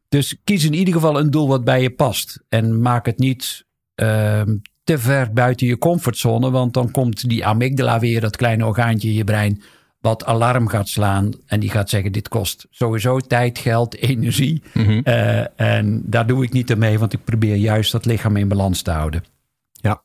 Dus 0.09 0.35
kies 0.43 0.63
in 0.63 0.73
ieder 0.73 0.93
geval 0.93 1.19
een 1.19 1.31
doel 1.31 1.47
wat 1.47 1.63
bij 1.63 1.81
je 1.81 1.89
past. 1.89 2.43
En 2.49 2.81
maak 2.81 3.05
het 3.05 3.19
niet 3.19 3.65
um, 3.95 4.61
te 4.89 4.97
ver 4.97 5.33
buiten 5.33 5.67
je 5.67 5.77
comfortzone. 5.77 6.51
Want 6.51 6.73
dan 6.73 6.91
komt 6.91 7.29
die 7.29 7.45
amygdala 7.45 7.99
weer, 7.99 8.21
dat 8.21 8.35
kleine 8.35 8.65
orgaantje 8.65 9.07
in 9.07 9.13
je 9.13 9.23
brein, 9.23 9.61
wat 10.01 10.25
alarm 10.25 10.67
gaat 10.67 10.89
slaan. 10.89 11.31
En 11.45 11.59
die 11.59 11.69
gaat 11.69 11.89
zeggen: 11.89 12.11
Dit 12.11 12.27
kost 12.27 12.67
sowieso 12.69 13.19
tijd, 13.19 13.57
geld, 13.57 13.95
energie. 14.11 14.63
Mhm. 14.73 15.01
uh, 15.03 15.59
en 15.59 16.01
daar 16.05 16.27
doe 16.27 16.43
ik 16.43 16.51
niet 16.51 16.77
mee, 16.77 16.99
want 16.99 17.13
ik 17.13 17.23
probeer 17.23 17.55
juist 17.55 17.91
dat 17.91 18.05
lichaam 18.05 18.37
in 18.37 18.47
balans 18.47 18.81
te 18.81 18.91
houden. 18.91 19.23
Ja. 19.71 20.03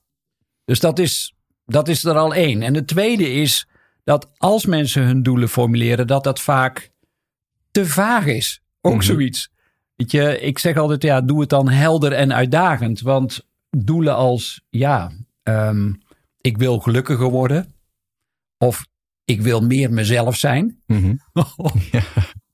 Dus 0.65 0.81
dat 0.81 0.99
is, 0.99 1.35
dat 1.67 1.89
is 1.89 2.05
er 2.05 2.17
al 2.17 2.35
één. 2.35 2.63
En 2.63 2.75
het 2.75 2.87
tweede 2.87 3.33
is 3.33 3.69
dat 4.05 4.31
als 4.37 4.67
mensen 4.67 5.03
hun 5.03 5.23
doelen 5.23 5.49
formuleren, 5.49 6.07
dat 6.07 6.25
dat 6.25 6.41
vaak 6.41 6.91
te 7.71 7.87
vaag 7.87 8.27
is. 8.27 8.63
Ook 8.81 8.95
mm 8.95 9.03
zoiets. 9.03 9.53
Weet 9.97 10.11
je, 10.11 10.41
ik 10.41 10.59
zeg 10.59 10.77
altijd, 10.77 11.03
ja, 11.03 11.21
doe 11.21 11.41
het 11.41 11.49
dan 11.49 11.69
helder 11.69 12.13
en 12.13 12.35
uitdagend. 12.35 13.01
Want 13.01 13.47
doelen 13.77 14.15
als, 14.15 14.65
ja, 14.71 15.13
um, 15.43 15.99
ik 16.41 16.59
wil 16.59 16.79
gelukkiger 16.79 17.31
worden. 17.31 17.75
Of 18.59 18.87
ik 19.25 19.43
wil 19.43 19.61
meer 19.61 19.93
mezelf 19.93 20.37
zijn. 20.37 20.63
Mm 20.87 21.03
-hmm. 21.03 21.21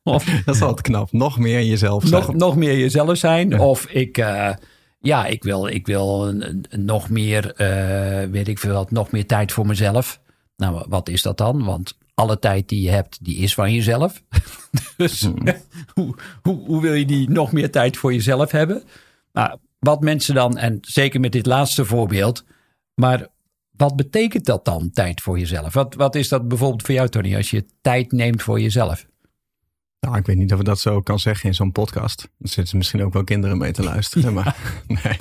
of, 0.03 0.25
dat 0.45 0.55
is 0.55 0.63
altijd 0.63 0.81
knap. 0.81 1.13
Nog 1.13 1.39
meer 1.39 1.63
jezelf 1.63 2.07
zijn. 2.07 2.23
Nog, 2.23 2.35
nog 2.35 2.57
meer 2.57 2.79
jezelf 2.79 3.17
zijn. 3.17 3.61
Of 3.61 3.87
ik, 3.87 4.19
uh, 4.19 4.51
ja, 4.99 5.27
ik 5.27 5.43
wil, 5.43 5.67
ik 5.67 5.87
wil 5.87 6.35
nog 6.71 7.11
meer, 7.11 7.45
uh, 7.45 8.31
weet 8.31 8.49
ik 8.49 8.59
veel 8.59 8.75
wat, 8.75 8.91
nog 8.91 9.11
meer 9.11 9.27
tijd 9.27 9.53
voor 9.53 9.67
mezelf. 9.67 10.21
Nou, 10.57 10.85
wat 10.89 11.09
is 11.09 11.23
dat 11.23 11.39
dan? 11.39 11.65
Want 11.65 11.99
alle 12.15 12.39
tijd 12.39 12.69
die 12.69 12.83
je 12.83 12.91
hebt, 12.91 13.25
die 13.25 13.37
is 13.37 13.55
van 13.55 13.73
jezelf. 13.73 14.23
dus 14.97 15.23
mm. 15.23 15.37
hoe, 15.95 16.15
hoe, 16.43 16.67
hoe 16.67 16.81
wil 16.81 16.93
je 16.93 17.05
die 17.05 17.31
nog 17.31 17.53
meer 17.53 17.71
tijd 17.71 17.97
voor 17.97 18.13
jezelf 18.13 18.51
hebben? 18.51 18.83
Nou, 19.33 19.59
wat 19.81 20.01
mensen 20.01 20.35
dan, 20.35 20.59
en 20.59 20.79
zeker 20.81 21.21
met 21.21 21.33
dit 21.33 21.47
laatste 21.47 21.85
voorbeeld, 21.85 22.45
maar 22.95 23.27
wat 23.71 23.97
betekent 23.97 24.45
dat 24.45 24.65
dan, 24.65 24.91
tijd 24.91 25.21
voor 25.21 25.39
jezelf? 25.39 25.75
Wat, 25.75 25.95
wat 25.95 26.15
is 26.15 26.29
dat 26.29 26.49
bijvoorbeeld 26.49 26.83
voor 26.83 26.95
jou, 26.95 27.09
Tony, 27.09 27.37
als 27.37 27.51
je 27.51 27.67
tijd 27.81 28.13
neemt 28.13 28.43
voor 28.43 28.61
jezelf? 28.61 29.07
Nou, 30.01 30.17
ik 30.17 30.27
weet 30.27 30.37
niet 30.37 30.53
of 30.53 30.59
ik 30.59 30.65
dat 30.65 30.81
zo 30.81 31.01
kan 31.01 31.19
zeggen 31.19 31.49
in 31.49 31.55
zo'n 31.55 31.73
podcast. 31.73 32.29
Er 32.39 32.49
zitten 32.49 32.77
misschien 32.77 33.03
ook 33.03 33.13
wel 33.13 33.25
kinderen 33.25 33.59
mee 33.59 33.73
te 33.73 33.83
luisteren. 33.83 34.33
Maar, 34.33 34.57
nee. 34.87 35.17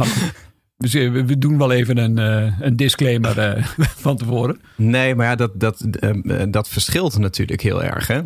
Dus 0.77 0.94
eh, 0.94 1.12
we 1.12 1.38
doen 1.38 1.57
wel 1.57 1.71
even 1.71 1.97
een, 1.97 2.17
uh, 2.19 2.59
een 2.59 2.75
disclaimer 2.75 3.57
uh, 3.57 3.65
van 4.05 4.17
tevoren. 4.17 4.62
Nee, 4.75 5.15
maar 5.15 5.25
ja, 5.25 5.36
dat, 5.36 5.60
dat, 5.60 5.86
uh, 6.01 6.43
dat 6.50 6.69
verschilt 6.69 7.17
natuurlijk 7.17 7.62
heel 7.62 7.84
erg. 7.84 8.07
Hè? 8.07 8.22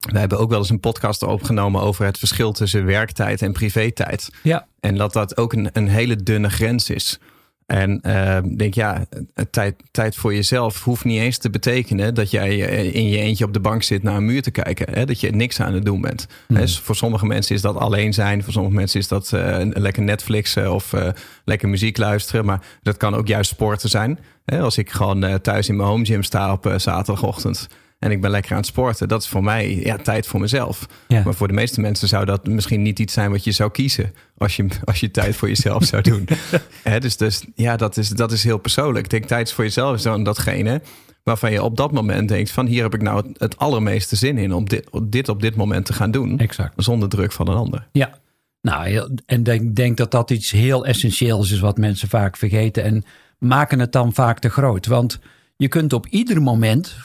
We 0.00 0.18
hebben 0.18 0.38
ook 0.38 0.50
wel 0.50 0.58
eens 0.58 0.70
een 0.70 0.80
podcast 0.80 1.22
opgenomen 1.22 1.80
over 1.80 2.04
het 2.04 2.18
verschil 2.18 2.52
tussen 2.52 2.84
werktijd 2.84 3.42
en 3.42 3.52
privé-tijd. 3.52 4.30
Ja. 4.42 4.66
En 4.80 4.96
dat 4.96 5.12
dat 5.12 5.36
ook 5.36 5.52
een, 5.52 5.70
een 5.72 5.88
hele 5.88 6.16
dunne 6.16 6.50
grens 6.50 6.90
is. 6.90 7.18
En 7.66 8.00
uh, 8.02 8.38
denk 8.56 8.74
ja, 8.74 9.04
tijd, 9.50 9.82
tijd 9.90 10.16
voor 10.16 10.34
jezelf 10.34 10.84
hoeft 10.84 11.04
niet 11.04 11.20
eens 11.20 11.38
te 11.38 11.50
betekenen 11.50 12.14
dat 12.14 12.30
jij 12.30 12.56
in 12.90 13.08
je 13.08 13.18
eentje 13.18 13.44
op 13.44 13.52
de 13.52 13.60
bank 13.60 13.82
zit 13.82 14.02
naar 14.02 14.16
een 14.16 14.24
muur 14.24 14.42
te 14.42 14.50
kijken. 14.50 14.94
Hè? 14.94 15.06
Dat 15.06 15.20
je 15.20 15.30
niks 15.30 15.60
aan 15.60 15.74
het 15.74 15.84
doen 15.84 16.00
bent. 16.00 16.26
Mm. 16.48 16.68
voor 16.68 16.96
sommige 16.96 17.26
mensen 17.26 17.54
is 17.54 17.60
dat 17.60 17.76
alleen 17.76 18.14
zijn. 18.14 18.42
Voor 18.42 18.52
sommige 18.52 18.74
mensen 18.74 19.00
is 19.00 19.08
dat 19.08 19.30
uh, 19.34 19.56
lekker 19.58 20.02
Netflixen 20.02 20.72
of 20.72 20.92
uh, 20.92 21.08
lekker 21.44 21.68
muziek 21.68 21.96
luisteren. 21.96 22.44
Maar 22.44 22.62
dat 22.82 22.96
kan 22.96 23.14
ook 23.14 23.26
juist 23.26 23.50
sporten 23.50 23.88
zijn. 23.88 24.18
Hè? 24.44 24.60
Als 24.60 24.78
ik 24.78 24.90
gewoon 24.90 25.40
thuis 25.40 25.68
in 25.68 25.76
mijn 25.76 25.88
home 25.88 26.04
gym 26.04 26.22
sta 26.22 26.52
op 26.52 26.74
zaterdagochtend 26.76 27.68
en 28.00 28.10
ik 28.10 28.20
ben 28.20 28.30
lekker 28.30 28.50
aan 28.50 28.56
het 28.56 28.66
sporten. 28.66 29.08
Dat 29.08 29.22
is 29.22 29.28
voor 29.28 29.44
mij 29.44 29.76
ja, 29.76 29.96
tijd 29.96 30.26
voor 30.26 30.40
mezelf. 30.40 30.86
Maar 31.08 31.34
voor 31.34 31.48
de 31.48 31.54
meeste 31.54 31.80
mensen 31.80 32.08
zou 32.08 32.24
dat 32.24 32.46
misschien 32.46 32.82
niet 32.82 32.98
iets 32.98 33.12
zijn 33.12 33.30
wat 33.30 33.44
je 33.44 33.52
zou 33.52 33.70
kiezen 33.70 34.14
als 34.36 34.56
je, 34.56 34.66
als 34.84 35.00
je 35.00 35.10
tijd 35.10 35.36
voor 35.36 35.48
jezelf 35.48 35.84
zou 35.84 36.02
doen. 36.02 36.28
dus, 36.98 37.16
dus 37.16 37.44
ja, 37.54 37.76
dat 37.76 37.96
is, 37.96 38.08
dat 38.08 38.32
is 38.32 38.44
heel 38.44 38.58
persoonlijk. 38.58 39.04
Ik 39.04 39.10
denk 39.10 39.24
tijd 39.24 39.52
voor 39.52 39.64
jezelf 39.64 39.94
is 39.94 40.02
dan 40.02 40.24
datgene 40.24 40.82
waarvan 41.22 41.52
je 41.52 41.62
op 41.62 41.76
dat 41.76 41.92
moment 41.92 42.28
denkt 42.28 42.50
van 42.50 42.66
hier 42.66 42.82
heb 42.82 42.94
ik 42.94 43.02
nou 43.02 43.32
het, 43.36 43.56
allermeeste 43.56 44.16
zin 44.16 44.38
in 44.38 44.52
om 44.52 44.68
dit, 44.68 44.88
dit 45.02 45.28
op 45.28 45.42
dit 45.42 45.56
moment 45.56 45.86
te 45.86 45.92
gaan 45.92 46.10
doen. 46.10 46.38
Exact. 46.38 46.72
Zonder 46.76 47.08
druk 47.08 47.32
van 47.32 47.48
een 47.48 47.56
ander. 47.56 47.86
Ja, 47.92 48.18
nou, 48.60 49.08
en 49.26 49.44
ik 49.44 49.76
denk 49.76 49.96
dat 49.96 50.10
dat 50.10 50.30
iets 50.30 50.50
heel 50.50 50.86
essentieels 50.86 51.50
is 51.50 51.60
wat 51.60 51.76
mensen 51.76 52.08
vaak 52.08 52.36
vergeten 52.36 52.82
en 52.82 53.04
maken 53.38 53.78
het 53.78 53.92
dan 53.92 54.12
vaak 54.12 54.38
te 54.38 54.48
groot. 54.48 54.86
Want 54.86 55.18
je 55.56 55.68
kunt 55.68 55.92
op 55.92 56.06
ieder 56.06 56.42
moment 56.42 56.96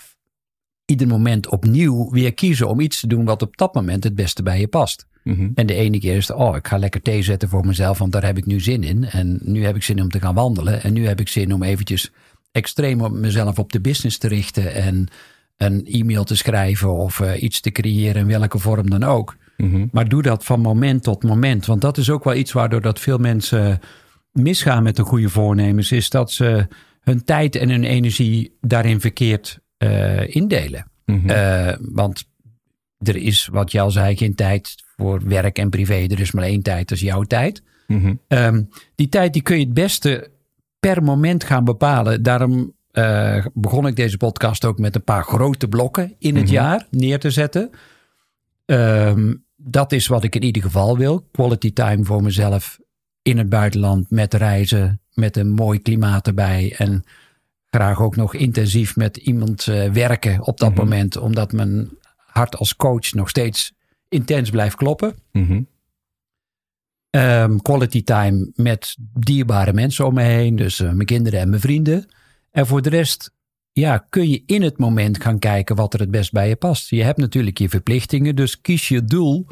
ieder 0.85 1.07
moment 1.07 1.49
opnieuw 1.49 2.09
weer 2.11 2.33
kiezen 2.33 2.67
om 2.67 2.79
iets 2.79 2.99
te 2.99 3.07
doen 3.07 3.25
wat 3.25 3.41
op 3.41 3.57
dat 3.57 3.73
moment 3.73 4.03
het 4.03 4.15
beste 4.15 4.43
bij 4.43 4.59
je 4.59 4.67
past. 4.67 5.07
Mhm. 5.23 5.49
En 5.55 5.65
de 5.65 5.73
ene 5.73 5.99
keer 5.99 6.15
is 6.15 6.27
het, 6.27 6.37
oh, 6.37 6.55
ik 6.55 6.67
ga 6.67 6.77
lekker 6.77 7.01
thee 7.01 7.23
zetten 7.23 7.49
voor 7.49 7.65
mezelf, 7.65 7.97
want 7.97 8.11
daar 8.11 8.25
heb 8.25 8.37
ik 8.37 8.45
nu 8.45 8.59
zin 8.59 8.83
in. 8.83 9.03
En 9.03 9.39
nu 9.43 9.63
heb 9.63 9.75
ik 9.75 9.83
zin 9.83 10.01
om 10.01 10.09
te 10.09 10.19
gaan 10.19 10.35
wandelen. 10.35 10.83
En 10.83 10.93
nu 10.93 11.07
heb 11.07 11.19
ik 11.19 11.27
zin 11.27 11.53
om 11.53 11.63
eventjes 11.63 12.11
extreem 12.51 13.01
op 13.01 13.11
mezelf 13.11 13.59
op 13.59 13.71
de 13.71 13.81
business 13.81 14.17
te 14.17 14.27
richten 14.27 14.73
en 14.73 15.07
een 15.57 15.85
e-mail 15.85 16.23
te 16.23 16.35
schrijven 16.35 16.93
of 16.93 17.19
uh, 17.19 17.41
iets 17.41 17.59
te 17.59 17.71
creëren 17.71 18.21
in 18.21 18.27
welke 18.39 18.59
vorm 18.59 18.89
dan 18.89 19.03
ook. 19.03 19.35
Mhm. 19.57 19.85
Maar 19.91 20.07
doe 20.07 20.21
dat 20.21 20.45
van 20.45 20.61
moment 20.61 21.03
tot 21.03 21.23
moment, 21.23 21.65
want 21.65 21.81
dat 21.81 21.97
is 21.97 22.09
ook 22.09 22.23
wel 22.23 22.35
iets 22.35 22.51
waardoor 22.51 22.81
dat 22.81 22.99
veel 22.99 23.17
mensen 23.17 23.79
misgaan 24.31 24.83
met 24.83 24.95
de 24.95 25.03
goede 25.03 25.29
voornemens 25.29 25.91
is 25.91 26.09
dat 26.09 26.31
ze 26.31 26.67
hun 27.01 27.23
tijd 27.23 27.55
en 27.55 27.69
hun 27.69 27.83
energie 27.83 28.57
daarin 28.61 29.01
verkeerd 29.01 29.59
uh, 29.85 30.35
indelen. 30.35 30.91
Mhm. 31.05 31.29
Uh, 31.29 31.73
want 31.79 32.23
er 32.97 33.15
is, 33.15 33.49
wat 33.51 33.71
je 33.71 33.79
al 33.79 33.91
zei, 33.91 34.17
geen 34.17 34.35
tijd 34.35 34.75
voor 34.97 35.27
werk 35.27 35.57
en 35.57 35.69
privé. 35.69 35.93
Er 35.93 36.19
is 36.19 36.31
maar 36.31 36.43
één 36.43 36.61
tijd, 36.61 36.87
dat 36.89 36.97
is 36.97 37.03
jouw 37.03 37.23
tijd. 37.23 37.63
Mhm. 37.87 38.13
Um, 38.27 38.69
die 38.95 39.09
tijd 39.09 39.33
die 39.33 39.41
kun 39.41 39.59
je 39.59 39.65
het 39.65 39.73
beste 39.73 40.29
per 40.79 41.03
moment 41.03 41.43
gaan 41.43 41.63
bepalen. 41.63 42.23
Daarom 42.23 42.73
uh, 42.93 43.45
begon 43.53 43.87
ik 43.87 43.95
deze 43.95 44.17
podcast 44.17 44.65
ook 44.65 44.79
met 44.79 44.95
een 44.95 45.03
paar 45.03 45.23
grote 45.23 45.67
blokken 45.67 46.15
in 46.19 46.35
het 46.35 46.43
Mhm. 46.45 46.53
jaar 46.53 46.87
neer 46.89 47.19
te 47.19 47.29
zetten. 47.29 47.69
Um, 48.65 49.43
dat 49.55 49.91
is 49.91 50.07
wat 50.07 50.23
ik 50.23 50.35
in 50.35 50.43
ieder 50.43 50.61
geval 50.61 50.97
wil. 50.97 51.27
Quality 51.31 51.73
time 51.73 52.03
voor 52.03 52.23
mezelf 52.23 52.79
in 53.21 53.37
het 53.37 53.49
buitenland 53.49 54.11
met 54.11 54.33
reizen, 54.33 55.01
met 55.13 55.37
een 55.37 55.49
mooi 55.51 55.79
klimaat 55.81 56.27
erbij. 56.27 56.75
En 56.77 57.03
graag 57.75 58.01
ook 58.01 58.15
nog 58.15 58.33
intensief 58.33 58.95
met 58.95 59.17
iemand 59.17 59.67
uh, 59.67 59.91
werken 59.91 60.45
op 60.47 60.57
dat 60.57 60.69
Mhm. 60.69 60.79
moment, 60.79 61.17
omdat 61.17 61.51
mijn 61.51 61.89
hart 62.15 62.57
als 62.57 62.75
coach 62.75 63.11
nog 63.11 63.29
steeds 63.29 63.73
intens 64.09 64.49
blijft 64.49 64.75
kloppen. 64.75 65.15
Mhm. 65.31 65.61
Um, 67.09 67.61
quality 67.61 68.03
time 68.03 68.51
met 68.55 68.95
dierbare 69.13 69.73
mensen 69.73 70.05
om 70.05 70.13
me 70.13 70.23
heen, 70.23 70.55
dus 70.55 70.79
uh, 70.79 70.91
mijn 70.91 71.05
kinderen 71.05 71.39
en 71.39 71.49
mijn 71.49 71.61
vrienden. 71.61 72.05
En 72.51 72.67
voor 72.67 72.81
de 72.81 72.89
rest 72.89 73.31
ja, 73.71 73.97
kun 74.09 74.29
je 74.29 74.43
in 74.45 74.61
het 74.61 74.77
moment 74.77 75.21
gaan 75.21 75.39
kijken 75.39 75.75
wat 75.75 75.93
er 75.93 75.99
het 75.99 76.11
best 76.11 76.31
bij 76.31 76.47
je 76.47 76.55
past. 76.55 76.89
Je 76.89 77.03
hebt 77.03 77.17
natuurlijk 77.17 77.57
je 77.57 77.69
verplichtingen, 77.69 78.35
dus 78.35 78.61
kies 78.61 78.87
je 78.87 79.05
doel 79.05 79.47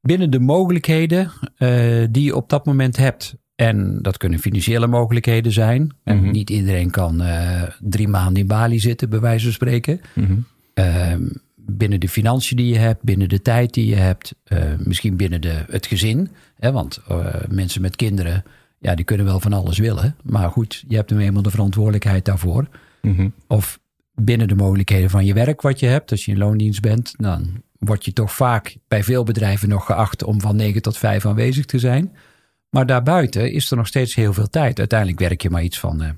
binnen 0.00 0.30
de 0.30 0.40
mogelijkheden 0.40 1.32
uh, 1.58 2.06
die 2.10 2.24
je 2.24 2.36
op 2.36 2.48
dat 2.48 2.66
moment 2.66 2.96
hebt. 2.96 3.36
En 3.56 3.98
dat 4.02 4.16
kunnen 4.16 4.38
financiële 4.38 4.86
mogelijkheden 4.86 5.52
zijn. 5.52 5.82
Mhm. 5.82 5.92
En 6.04 6.30
niet 6.30 6.50
iedereen 6.50 6.90
kan 6.90 7.22
uh, 7.22 7.62
drie 7.80 8.08
maanden 8.08 8.42
in 8.42 8.46
Bali 8.46 8.78
zitten, 8.78 9.10
bij 9.10 9.20
wijze 9.20 9.44
van 9.44 9.52
spreken. 9.52 10.00
Mhm. 10.14 10.36
Uh, 10.74 11.12
binnen 11.54 12.00
de 12.00 12.08
financiën 12.08 12.56
die 12.56 12.72
je 12.72 12.78
hebt, 12.78 13.02
binnen 13.02 13.28
de 13.28 13.42
tijd 13.42 13.74
die 13.74 13.86
je 13.86 13.94
hebt, 13.94 14.34
uh, 14.48 14.58
misschien 14.78 15.16
binnen 15.16 15.40
de, 15.40 15.64
het 15.70 15.86
gezin. 15.86 16.30
Hè, 16.58 16.72
want 16.72 17.00
uh, 17.10 17.26
mensen 17.48 17.80
met 17.80 17.96
kinderen, 17.96 18.44
ja, 18.78 18.94
die 18.94 19.04
kunnen 19.04 19.26
wel 19.26 19.40
van 19.40 19.52
alles 19.52 19.78
willen. 19.78 20.16
Maar 20.22 20.50
goed, 20.50 20.84
je 20.88 20.96
hebt 20.96 21.10
nu 21.10 21.20
eenmaal 21.20 21.42
de 21.42 21.50
verantwoordelijkheid 21.50 22.24
daarvoor. 22.24 22.68
Mhm. 23.02 23.28
Of 23.46 23.78
binnen 24.14 24.48
de 24.48 24.54
mogelijkheden 24.54 25.10
van 25.10 25.24
je 25.24 25.34
werk 25.34 25.60
wat 25.60 25.80
je 25.80 25.86
hebt. 25.86 26.10
Als 26.10 26.24
je 26.24 26.32
in 26.32 26.38
loondienst 26.38 26.80
bent, 26.80 27.14
dan 27.16 27.62
word 27.78 28.04
je 28.04 28.12
toch 28.12 28.32
vaak 28.32 28.76
bij 28.88 29.04
veel 29.04 29.24
bedrijven 29.24 29.68
nog 29.68 29.86
geacht 29.86 30.24
om 30.24 30.40
van 30.40 30.56
9 30.56 30.82
tot 30.82 30.98
5 30.98 31.26
aanwezig 31.26 31.64
te 31.64 31.78
zijn. 31.78 32.12
Maar 32.76 32.86
daarbuiten 32.86 33.52
is 33.52 33.70
er 33.70 33.76
nog 33.76 33.86
steeds 33.86 34.14
heel 34.14 34.32
veel 34.32 34.50
tijd. 34.50 34.78
Uiteindelijk 34.78 35.18
werk 35.18 35.42
je 35.42 35.50
maar 35.50 35.62
iets 35.62 35.78
van 35.78 36.02
uh, 36.02 36.10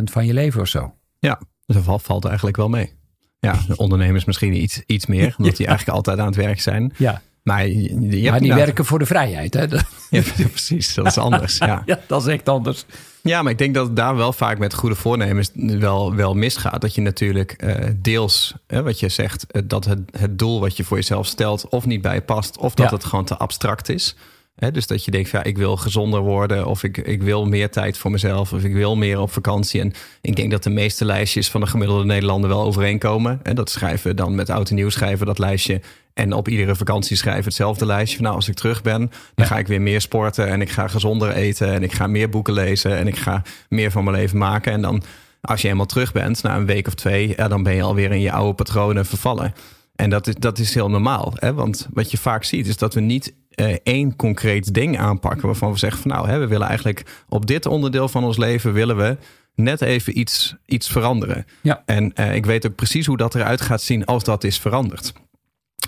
20% 0.00 0.02
van 0.04 0.26
je 0.26 0.32
leven 0.32 0.60
of 0.60 0.68
zo. 0.68 0.94
Ja, 1.18 1.40
dus 1.66 1.84
dat 1.84 2.02
valt, 2.02 2.24
eigenlijk 2.24 2.56
wel 2.56 2.68
mee. 2.68 2.92
Ja, 3.40 3.60
de 3.66 3.76
ondernemers 3.76 4.24
misschien 4.24 4.62
iets, 4.62 4.82
iets 4.86 5.06
meer, 5.06 5.34
omdat 5.38 5.56
die 5.56 5.66
eigenlijk 5.66 5.96
altijd 5.96 6.18
aan 6.18 6.26
het 6.26 6.36
werk 6.36 6.60
zijn. 6.60 6.92
Ja. 6.96 7.22
Maar, 7.42 7.68
je, 7.68 8.30
maar 8.30 8.40
die 8.40 8.48
nou... 8.48 8.60
werken 8.60 8.84
voor 8.84 8.98
de 8.98 9.06
vrijheid, 9.06 9.54
hè? 9.54 9.66
Ja, 10.10 10.22
precies. 10.34 10.94
Dat 10.94 11.06
is 11.06 11.18
anders. 11.18 11.58
Ja. 11.58 11.82
ja, 11.86 12.00
dat 12.06 12.26
is 12.26 12.32
echt 12.32 12.48
anders. 12.48 12.84
Ja, 13.22 13.42
maar 13.42 13.52
ik 13.52 13.58
denk 13.58 13.74
dat 13.74 13.86
het 13.86 13.96
daar 13.96 14.16
wel 14.16 14.32
vaak 14.32 14.58
met 14.58 14.74
goede 14.74 14.94
voornemens 14.94 15.50
wel, 15.54 16.14
wel 16.14 16.34
misgaat. 16.34 16.80
Dat 16.80 16.94
je 16.94 17.00
natuurlijk 17.00 17.62
uh, 17.64 17.74
deels, 17.96 18.54
hè, 18.66 18.82
wat 18.82 19.00
je 19.00 19.08
zegt, 19.08 19.46
uh, 19.50 19.62
dat 19.64 19.84
het, 19.84 19.98
het 20.18 20.38
doel 20.38 20.60
wat 20.60 20.76
je 20.76 20.84
voor 20.84 20.96
jezelf 20.96 21.26
stelt 21.26 21.68
of 21.68 21.86
niet 21.86 22.02
bij 22.02 22.22
past, 22.22 22.56
of 22.56 22.74
dat 22.74 22.90
ja. 22.90 22.94
het 22.96 23.04
gewoon 23.04 23.24
te 23.24 23.36
abstract 23.36 23.88
is. 23.88 24.16
He, 24.58 24.70
dus 24.70 24.86
dat 24.86 25.04
je 25.04 25.10
denkt, 25.10 25.30
ja, 25.30 25.42
ik 25.42 25.56
wil 25.56 25.76
gezonder 25.76 26.20
worden, 26.20 26.66
of 26.66 26.82
ik, 26.82 26.96
ik 26.96 27.22
wil 27.22 27.46
meer 27.46 27.70
tijd 27.70 27.98
voor 27.98 28.10
mezelf, 28.10 28.52
of 28.52 28.64
ik 28.64 28.72
wil 28.72 28.96
meer 28.96 29.20
op 29.20 29.32
vakantie. 29.32 29.80
En 29.80 29.92
ik 30.20 30.36
denk 30.36 30.50
dat 30.50 30.62
de 30.62 30.70
meeste 30.70 31.04
lijstjes 31.04 31.50
van 31.50 31.60
de 31.60 31.66
gemiddelde 31.66 32.04
Nederlander 32.04 32.50
wel 32.50 32.62
overeenkomen. 32.62 33.40
En 33.42 33.54
dat 33.54 33.70
schrijven 33.70 34.16
dan 34.16 34.34
met 34.34 34.50
oud 34.50 34.68
en 34.68 34.74
nieuw 34.74 34.88
schrijven 34.88 35.26
dat 35.26 35.38
lijstje. 35.38 35.80
En 36.14 36.32
op 36.32 36.48
iedere 36.48 36.76
vakantie 36.76 37.16
schrijven 37.16 37.44
hetzelfde 37.44 37.86
lijstje. 37.86 38.16
Van, 38.16 38.24
nou, 38.24 38.36
als 38.36 38.48
ik 38.48 38.54
terug 38.54 38.82
ben, 38.82 38.98
dan 38.98 39.10
ja. 39.34 39.44
ga 39.44 39.58
ik 39.58 39.66
weer 39.66 39.80
meer 39.80 40.00
sporten 40.00 40.48
en 40.48 40.60
ik 40.60 40.70
ga 40.70 40.88
gezonder 40.88 41.32
eten 41.32 41.72
en 41.72 41.82
ik 41.82 41.92
ga 41.92 42.06
meer 42.06 42.28
boeken 42.28 42.54
lezen 42.54 42.96
en 42.96 43.06
ik 43.06 43.16
ga 43.16 43.42
meer 43.68 43.90
van 43.90 44.04
mijn 44.04 44.16
leven 44.16 44.38
maken. 44.38 44.72
En 44.72 44.82
dan, 44.82 45.02
als 45.40 45.62
je 45.62 45.68
eenmaal 45.68 45.86
terug 45.86 46.12
bent, 46.12 46.42
na 46.42 46.56
een 46.56 46.66
week 46.66 46.86
of 46.86 46.94
twee, 46.94 47.34
ja, 47.36 47.48
dan 47.48 47.62
ben 47.62 47.74
je 47.74 47.82
alweer 47.82 48.12
in 48.12 48.20
je 48.20 48.32
oude 48.32 48.54
patronen 48.54 49.06
vervallen. 49.06 49.54
En 49.94 50.10
dat 50.10 50.26
is, 50.26 50.34
dat 50.34 50.58
is 50.58 50.74
heel 50.74 50.90
normaal. 50.90 51.32
Hè? 51.34 51.54
Want 51.54 51.88
wat 51.92 52.10
je 52.10 52.18
vaak 52.18 52.44
ziet, 52.44 52.66
is 52.66 52.76
dat 52.76 52.94
we 52.94 53.00
niet 53.00 53.34
uh, 53.60 53.76
één 53.82 54.16
concreet 54.16 54.74
ding 54.74 54.98
aanpakken 54.98 55.46
waarvan 55.46 55.72
we 55.72 55.78
zeggen 55.78 56.02
van 56.02 56.10
nou, 56.10 56.28
hè, 56.28 56.38
we 56.38 56.46
willen 56.46 56.66
eigenlijk 56.66 57.24
op 57.28 57.46
dit 57.46 57.66
onderdeel 57.66 58.08
van 58.08 58.24
ons 58.24 58.36
leven 58.36 58.72
willen 58.72 58.96
we 58.96 59.16
net 59.54 59.80
even 59.80 60.18
iets, 60.18 60.54
iets 60.66 60.88
veranderen. 60.88 61.46
Ja. 61.62 61.82
En 61.86 62.12
uh, 62.14 62.34
ik 62.34 62.46
weet 62.46 62.66
ook 62.66 62.74
precies 62.74 63.06
hoe 63.06 63.16
dat 63.16 63.34
eruit 63.34 63.60
gaat 63.60 63.82
zien 63.82 64.04
als 64.04 64.24
dat 64.24 64.44
is 64.44 64.58
veranderd. 64.58 65.12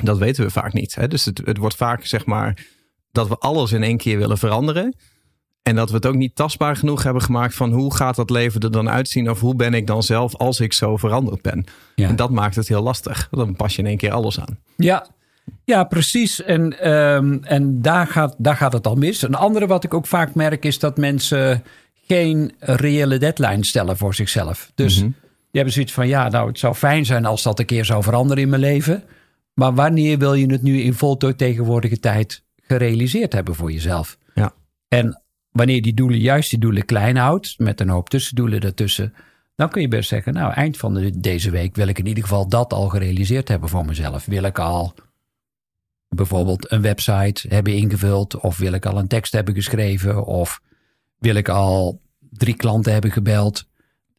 Dat 0.03 0.19
weten 0.19 0.45
we 0.45 0.51
vaak 0.51 0.73
niet. 0.73 0.95
Hè? 0.95 1.09
Dus 1.09 1.25
het, 1.25 1.41
het 1.45 1.57
wordt 1.57 1.77
vaak 1.77 2.07
zeg 2.07 2.27
maar 2.27 2.67
dat 3.13 3.29
we 3.29 3.39
alles 3.39 3.73
in 3.73 3.83
één 3.83 3.97
keer 3.97 4.19
willen 4.19 4.39
veranderen. 4.39 4.95
En 5.63 5.77
dat 5.77 5.89
we 5.89 5.95
het 5.95 6.07
ook 6.07 6.15
niet 6.15 6.35
tastbaar 6.35 6.77
genoeg 6.77 7.03
hebben 7.03 7.23
gemaakt 7.23 7.55
van 7.55 7.73
hoe 7.73 7.95
gaat 7.95 8.17
dat 8.17 8.31
leven 8.31 8.61
er 8.61 8.71
dan 8.71 8.91
uitzien 8.91 9.31
of 9.31 9.41
hoe 9.41 9.55
ben 9.55 9.75
ik 9.75 9.87
dan 9.87 10.03
zelf 10.03 10.37
als 10.37 10.61
ik 10.61 10.73
zo 10.73 10.97
veranderd 10.97 11.43
ben. 11.43 11.65
Ja. 11.95 12.09
En 12.09 12.17
dat 12.17 12.31
maakt 12.31 12.57
het 12.57 12.69
heel 12.69 12.83
lastig. 12.83 13.29
Dan 13.31 13.57
pas 13.57 13.77
je 13.77 13.83
in 13.83 13.89
één 13.89 13.97
keer 13.97 14.13
alles 14.13 14.41
aan. 14.41 14.59
Ja, 14.77 15.07
ja, 15.65 15.85
precies. 15.85 16.43
En, 16.43 16.91
um, 16.91 17.45
en 17.45 17.83
daar, 17.83 18.07
gaat, 18.07 18.35
daar 18.39 18.57
gaat 18.57 18.73
het 18.73 18.87
al 18.87 18.95
mis. 18.95 19.23
Een 19.23 19.35
andere 19.35 19.67
wat 19.67 19.85
ik 19.85 19.95
ook 19.95 20.07
vaak 20.07 20.35
merk 20.35 20.65
is 20.65 20.79
dat 20.79 20.97
mensen 20.97 21.63
geen 22.07 22.53
reële 22.59 23.19
deadline 23.19 23.65
stellen 23.65 23.97
voor 23.97 24.15
zichzelf. 24.15 24.71
Dus 24.75 24.97
Mhm. 24.97 25.05
die 25.05 25.15
hebben 25.53 25.73
zoiets 25.73 25.93
van, 25.93 26.09
ja, 26.09 26.29
nou, 26.29 26.49
het 26.49 26.59
zou 26.59 26.75
fijn 26.75 27.05
zijn 27.07 27.25
als 27.25 27.43
dat 27.43 27.59
een 27.59 27.67
keer 27.67 27.85
zou 27.85 28.03
veranderen 28.03 28.43
in 28.43 28.49
mijn 28.49 28.61
leven. 28.61 29.03
Maar 29.55 29.75
wanneer 29.75 30.19
wil 30.19 30.35
je 30.35 30.47
het 30.47 30.63
nu 30.63 30.81
in 30.81 30.95
voltooid 30.95 31.39
tijd 32.01 32.43
gerealiseerd 32.63 33.33
hebben 33.33 33.55
voor 33.55 33.73
jezelf? 33.73 34.19
Ja. 34.35 34.53
En 34.89 35.23
wanneer 35.51 35.83
die 35.83 35.95
doelen, 35.95 36.19
juist 36.19 36.51
die 36.51 36.59
doelen 36.59 36.85
klein 36.85 37.17
houdt, 37.17 37.55
met 37.59 37.81
een 37.81 37.89
hoop 37.89 38.09
tussendoelen 38.09 38.61
ertussen, 38.61 39.15
dan 39.57 39.69
kun 39.69 39.81
je 39.83 39.89
best 39.89 40.09
zeggen, 40.09 40.33
nou, 40.33 40.53
eind 40.53 40.77
van 40.77 40.95
de, 40.95 41.21
deze 41.21 41.51
week 41.51 41.77
wil 41.77 41.89
ik 41.89 41.99
in 41.99 42.07
ieder 42.07 42.23
geval 42.23 42.49
dat 42.49 42.73
al 42.73 42.89
gerealiseerd 42.89 43.49
hebben 43.49 43.69
voor 43.69 43.85
mezelf. 43.85 44.25
Wil 44.25 44.43
ik 44.43 44.59
al 44.59 44.95
bijvoorbeeld 46.15 46.73
een 46.73 46.83
website 46.83 47.49
hebben 47.49 47.75
ingevuld, 47.75 48.37
of 48.37 48.57
wil 48.59 48.73
ik 48.73 48.87
al 48.87 48.99
een 48.99 49.09
tekst 49.09 49.33
hebben 49.33 49.55
geschreven, 49.55 50.25
of 50.25 50.61
wil 51.19 51.35
ik 51.35 51.49
al 51.49 52.01
drie 52.31 52.55
klanten 52.57 52.93
hebben 52.93 53.11
gebeld. 53.11 53.69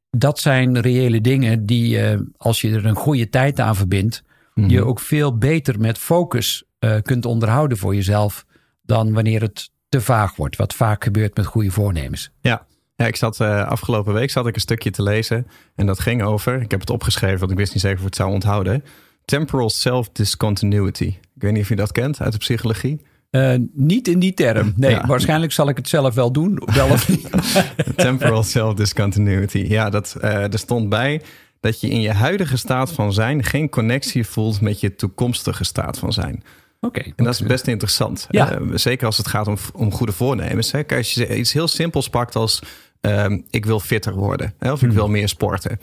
Dat 0.10 0.40
zijn 0.40 0.80
reële 0.82 1.22
dingen 1.22 1.66
die, 1.66 2.12
uh, 2.14 2.20
als 2.38 2.62
je 2.62 2.72
er 2.72 2.86
een 2.86 2.96
goede 2.96 3.30
tijd 3.30 3.60
aan 3.60 3.76
verbindt, 3.76 4.24
Mhm. 4.54 4.70
je 4.70 4.86
ook 4.86 5.00
veel 5.00 5.38
beter 5.38 5.80
met 5.80 5.98
focus 5.98 6.64
uh, 6.80 6.96
kunt 7.02 7.26
onderhouden 7.26 7.78
voor 7.78 7.96
jezelf 7.96 8.46
dan 8.82 9.14
wanneer 9.14 9.42
het 9.42 9.72
te 9.90 10.02
vaag 10.02 10.36
wordt, 10.36 10.56
wat 10.56 10.74
vaak 10.74 11.04
gebeurt 11.04 11.36
met 11.36 11.46
goede 11.46 11.72
voornemens. 11.72 12.32
Ja, 12.42 12.66
ja 12.96 13.06
ik 13.08 13.16
zat 13.16 13.40
uh, 13.40 13.68
afgelopen 13.68 14.14
week 14.14 14.32
zat 14.32 14.48
ik 14.48 14.56
een 14.56 14.62
stukje 14.62 14.92
te 14.92 15.04
lezen 15.04 15.48
en 15.76 15.86
dat 15.86 16.00
ging 16.00 16.24
over, 16.24 16.62
ik 16.62 16.72
heb 16.72 16.80
het 16.80 16.90
opgeschreven, 16.90 17.40
want 17.40 17.52
ik 17.52 17.58
wist 17.58 17.74
niet 17.74 17.82
zeker 17.82 17.98
of 17.98 18.04
ik 18.04 18.10
het 18.10 18.18
zou 18.18 18.32
onthouden. 18.32 18.84
Temporal 19.26 19.70
self-discontinuity. 19.70 21.16
Ik 21.42 21.48
weet 21.48 21.56
niet 21.56 21.66
of 21.66 21.70
je 21.70 21.76
dat 21.76 21.92
kent 21.92 22.22
uit 22.22 22.32
de 22.32 22.38
psychologie. 22.38 23.02
Uh, 23.32 23.56
niet 23.74 24.08
in 24.08 24.20
die 24.20 24.34
term. 24.34 24.74
Nee, 24.76 24.92
ja. 24.92 25.06
waarschijnlijk 25.08 25.52
zal 25.52 25.70
ik 25.70 25.78
het 25.78 25.88
zelf 25.90 26.14
wel 26.14 26.32
doen. 26.32 26.62
Wel 26.74 26.90
of 26.90 27.10
niet. 27.10 27.30
Temporal 27.96 28.44
self-discontinuity. 28.44 29.58
Ja, 29.58 29.90
dat, 29.90 30.18
uh, 30.22 30.54
er 30.54 30.60
stond 30.60 30.90
bij 30.90 31.22
dat 31.60 31.82
je 31.82 31.90
in 31.90 32.02
je 32.02 32.12
huidige 32.12 32.58
staat 32.58 32.92
van 32.92 33.14
zijn 33.14 33.44
geen 33.44 33.70
connectie 33.70 34.28
voelt 34.28 34.62
met 34.62 34.80
je 34.80 34.96
toekomstige 34.96 35.64
staat 35.64 36.00
van 36.00 36.14
zijn. 36.14 36.44
Oké. 36.80 37.00
Okay, 37.00 37.14
en 37.16 37.24
dat 37.24 37.34
is 37.34 37.42
best 37.42 37.68
interessant. 37.68 38.28
Ja. 38.30 38.60
Uh, 38.60 38.72
zeker 38.76 39.06
als 39.06 39.18
het 39.18 39.28
gaat 39.28 39.48
om, 39.48 39.58
om 39.74 39.92
goede 39.92 40.12
voornemens. 40.12 40.72
Hè. 40.72 40.84
Als 40.88 41.14
je 41.14 41.38
iets 41.38 41.54
heel 41.54 41.68
simpels 41.68 42.10
pakt 42.10 42.36
als 42.36 42.62
um, 43.02 43.46
ik 43.50 43.66
wil 43.66 43.80
fitter 43.80 44.14
worden. 44.14 44.54
Hè, 44.58 44.72
of 44.72 44.82
ik 44.82 44.88
Mhm. 44.88 44.98
wil 44.98 45.10
meer 45.10 45.30
sporten. 45.30 45.80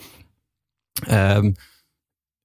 Um, 1.11 1.55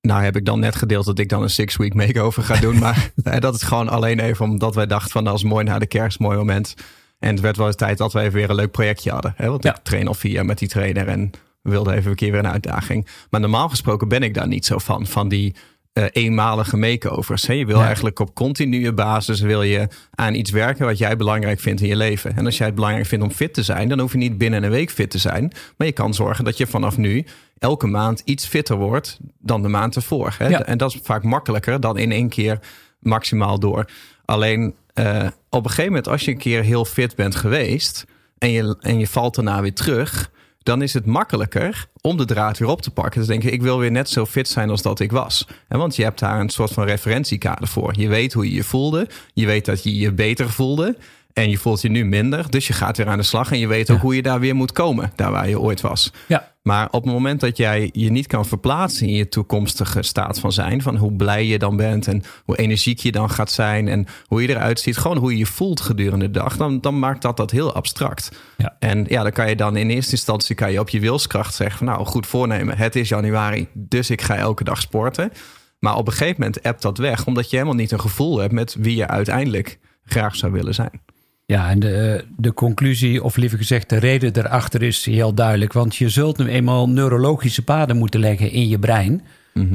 nou 0.04 0.22
heb 0.22 0.36
ik 0.36 0.44
dan 0.44 0.60
net 0.60 0.76
gedeeld 0.76 1.04
dat 1.04 1.18
ik 1.18 1.28
dan 1.28 1.42
een 1.42 1.50
six-week 1.50 1.94
makeover 1.94 2.42
ga 2.42 2.56
doen. 2.60 2.78
Maar 2.78 3.10
dat 3.40 3.54
is 3.54 3.62
gewoon 3.62 3.88
alleen 3.88 4.20
even 4.20 4.44
omdat 4.44 4.74
wij 4.74 4.86
dachten 4.86 5.10
van 5.10 5.24
dat 5.24 5.34
is 5.34 5.42
mooi 5.44 5.64
na 5.64 5.78
de 5.78 5.86
kerst, 5.86 6.18
mooi 6.18 6.36
moment. 6.36 6.74
En 7.18 7.30
het 7.30 7.40
werd 7.40 7.56
wel 7.56 7.66
eens 7.66 7.76
tijd 7.76 7.98
dat 7.98 8.12
we 8.12 8.20
even 8.20 8.32
weer 8.32 8.50
een 8.50 8.54
leuk 8.56 8.70
projectje 8.70 9.10
hadden. 9.10 9.34
Hè? 9.36 9.48
Want 9.48 9.62
Ja. 9.62 9.70
ik 9.76 9.82
train 9.82 10.06
al 10.08 10.14
vier 10.14 10.32
jaar 10.32 10.44
met 10.44 10.58
die 10.58 10.68
trainer 10.68 11.08
en 11.08 11.30
we 11.62 11.70
wilden 11.70 11.94
even 11.94 12.10
een 12.10 12.16
keer 12.16 12.30
weer 12.30 12.40
een 12.44 12.50
uitdaging. 12.50 13.06
Maar 13.30 13.40
normaal 13.40 13.68
gesproken 13.68 14.08
ben 14.08 14.22
ik 14.22 14.34
daar 14.34 14.48
niet 14.48 14.64
zo 14.66 14.78
van, 14.78 15.06
van 15.06 15.28
die 15.28 15.54
eh, 15.94 16.04
eenmalige 16.12 16.76
makeovers. 16.76 17.46
Hè? 17.46 17.52
Je 17.54 17.66
wil 17.66 17.78
Ja. 17.78 17.84
eigenlijk 17.86 18.18
op 18.18 18.34
continue 18.34 18.92
basis 18.92 19.40
wil 19.40 19.62
je 19.62 19.88
aan 20.14 20.34
iets 20.34 20.50
werken 20.50 20.86
wat 20.86 20.98
jij 20.98 21.16
belangrijk 21.16 21.60
vindt 21.60 21.80
in 21.80 21.88
je 21.88 21.96
leven. 21.96 22.36
En 22.36 22.44
als 22.44 22.56
jij 22.56 22.66
het 22.66 22.74
belangrijk 22.74 23.06
vindt 23.06 23.24
om 23.24 23.30
fit 23.30 23.54
te 23.54 23.62
zijn, 23.62 23.88
dan 23.88 24.00
hoef 24.00 24.12
je 24.12 24.18
niet 24.18 24.38
binnen 24.38 24.62
een 24.62 24.70
week 24.70 24.90
fit 24.90 25.10
te 25.10 25.18
zijn. 25.18 25.52
Maar 25.76 25.86
je 25.86 25.92
kan 25.92 26.14
zorgen 26.14 26.44
dat 26.44 26.56
je 26.56 26.66
vanaf 26.66 26.96
nu 26.96 27.24
elke 27.58 27.86
maand 27.86 28.22
iets 28.24 28.46
fitter 28.46 28.76
wordt 28.76 29.18
dan 29.38 29.62
de 29.62 29.68
maand 29.68 29.96
ervoor. 29.96 30.34
Hè? 30.38 30.48
Ja. 30.48 30.62
En 30.64 30.78
dat 30.78 30.94
is 30.94 31.00
vaak 31.02 31.22
makkelijker 31.22 31.80
dan 31.80 31.98
in 31.98 32.12
één 32.12 32.28
keer 32.28 32.58
maximaal 32.98 33.58
door. 33.58 33.90
Alleen 34.24 34.74
eh, 34.94 35.26
op 35.50 35.64
een 35.64 35.68
gegeven 35.70 35.84
moment, 35.90 36.08
als 36.08 36.24
je 36.24 36.30
een 36.30 36.38
keer 36.38 36.62
heel 36.62 36.84
fit 36.84 37.16
bent 37.16 37.34
geweest. 37.34 38.04
en, 38.38 38.50
je, 38.50 38.76
en 38.80 38.98
je 38.98 39.06
valt 39.06 39.34
daarna 39.34 39.60
weer 39.60 39.74
terug, 39.74 40.30
dan 40.64 40.82
is 40.82 40.94
het 40.94 41.06
makkelijker 41.06 41.86
om 42.00 42.16
de 42.16 42.24
draad 42.24 42.58
weer 42.58 42.68
op 42.68 42.82
te 42.82 42.90
pakken. 42.90 43.18
Dus 43.18 43.28
denk 43.28 43.42
je, 43.42 43.50
ik 43.50 43.62
wil 43.62 43.78
weer 43.78 43.90
net 43.90 44.08
zo 44.08 44.26
fit 44.26 44.48
zijn 44.48 44.70
als 44.70 44.82
dat 44.82 45.00
ik 45.00 45.12
was. 45.12 45.46
En 45.68 45.78
want 45.78 45.96
je 45.96 46.02
hebt 46.02 46.18
daar 46.18 46.40
een 46.40 46.48
soort 46.48 46.72
van 46.72 46.84
referentiekader 46.84 47.68
voor. 47.68 47.92
Je 47.96 48.08
weet 48.08 48.32
hoe 48.32 48.48
je 48.48 48.54
je 48.54 48.64
voelde. 48.64 49.08
Je 49.34 49.46
weet 49.46 49.64
dat 49.64 49.82
je 49.82 49.96
je 49.96 50.12
beter 50.12 50.50
voelde. 50.50 50.96
En 51.34 51.50
je 51.50 51.58
voelt 51.58 51.80
je 51.80 51.90
nu 51.90 52.04
minder. 52.04 52.50
Dus 52.50 52.66
je 52.66 52.72
gaat 52.72 52.96
weer 52.96 53.08
aan 53.08 53.18
de 53.18 53.24
slag. 53.24 53.52
En 53.52 53.58
je 53.58 53.66
weet 53.66 53.90
ook 53.90 54.00
hoe 54.00 54.16
je 54.16 54.22
daar 54.22 54.40
weer 54.40 54.54
moet 54.54 54.72
komen. 54.72 55.12
Daar 55.16 55.30
waar 55.30 55.48
je 55.48 55.60
ooit 55.60 55.80
was. 55.80 56.12
Ja. 56.26 56.52
Maar 56.62 56.86
op 56.90 57.04
het 57.04 57.12
moment 57.12 57.40
dat 57.40 57.56
jij 57.56 57.90
je 57.92 58.10
niet 58.10 58.26
kan 58.26 58.46
verplaatsen 58.46 59.06
in 59.06 59.14
je 59.14 59.28
toekomstige 59.28 60.02
staat 60.02 60.38
van 60.38 60.52
zijn, 60.52 60.82
van 60.82 60.96
hoe 60.96 61.12
blij 61.12 61.46
je 61.46 61.58
dan 61.58 61.76
bent 61.76 62.06
en 62.06 62.22
hoe 62.44 62.56
energiek 62.56 62.98
je 62.98 63.12
dan 63.12 63.30
gaat 63.30 63.50
zijn 63.50 63.88
en 63.88 64.06
hoe 64.26 64.42
je 64.42 64.48
eruit 64.48 64.80
ziet, 64.80 64.96
gewoon 64.96 65.16
hoe 65.16 65.30
je 65.30 65.38
je 65.38 65.46
voelt 65.46 65.80
gedurende 65.80 66.30
de 66.30 66.38
dag, 66.38 66.56
dan, 66.56 66.80
dan 66.80 66.98
maakt 66.98 67.22
dat 67.22 67.36
dat 67.36 67.50
heel 67.50 67.74
abstract. 67.74 68.30
Ja. 68.56 68.76
En 68.78 69.04
ja, 69.08 69.22
dan 69.22 69.32
kan 69.32 69.48
je 69.48 69.56
dan 69.56 69.76
in 69.76 69.90
eerste 69.90 70.12
instantie 70.12 70.54
kan 70.54 70.72
je 70.72 70.80
op 70.80 70.88
je 70.88 71.00
wilskracht 71.00 71.54
zeggen 71.54 71.78
van 71.78 71.86
nou, 71.86 72.06
goed 72.06 72.26
voornemen, 72.26 72.76
het 72.76 72.96
is 72.96 73.08
januari, 73.08 73.68
dus 73.72 74.10
ik 74.10 74.22
ga 74.22 74.36
elke 74.36 74.64
dag 74.64 74.80
sporten. 74.80 75.32
Maar 75.78 75.96
op 75.96 76.06
een 76.06 76.12
gegeven 76.12 76.40
moment 76.40 76.62
appt 76.62 76.82
dat 76.82 76.98
weg, 76.98 77.26
omdat 77.26 77.50
je 77.50 77.56
helemaal 77.56 77.78
niet 77.78 77.92
een 77.92 78.00
gevoel 78.00 78.38
hebt 78.38 78.52
met 78.52 78.76
wie 78.78 78.96
je 78.96 79.08
uiteindelijk 79.08 79.78
graag 80.04 80.36
zou 80.36 80.52
willen 80.52 80.74
zijn. 80.74 81.00
Ja, 81.46 81.70
en 81.70 81.78
de, 81.78 82.24
de 82.36 82.52
conclusie, 82.52 83.22
of 83.22 83.36
liever 83.36 83.58
gezegd 83.58 83.88
de 83.88 83.96
reden 83.96 84.36
erachter 84.36 84.82
is 84.82 85.04
heel 85.04 85.34
duidelijk. 85.34 85.72
Want 85.72 85.96
je 85.96 86.08
zult 86.08 86.38
nu 86.38 86.48
eenmaal 86.48 86.88
neurologische 86.88 87.62
paden 87.62 87.96
moeten 87.96 88.20
leggen 88.20 88.50
in 88.50 88.68
je 88.68 88.78
brein 88.78 89.22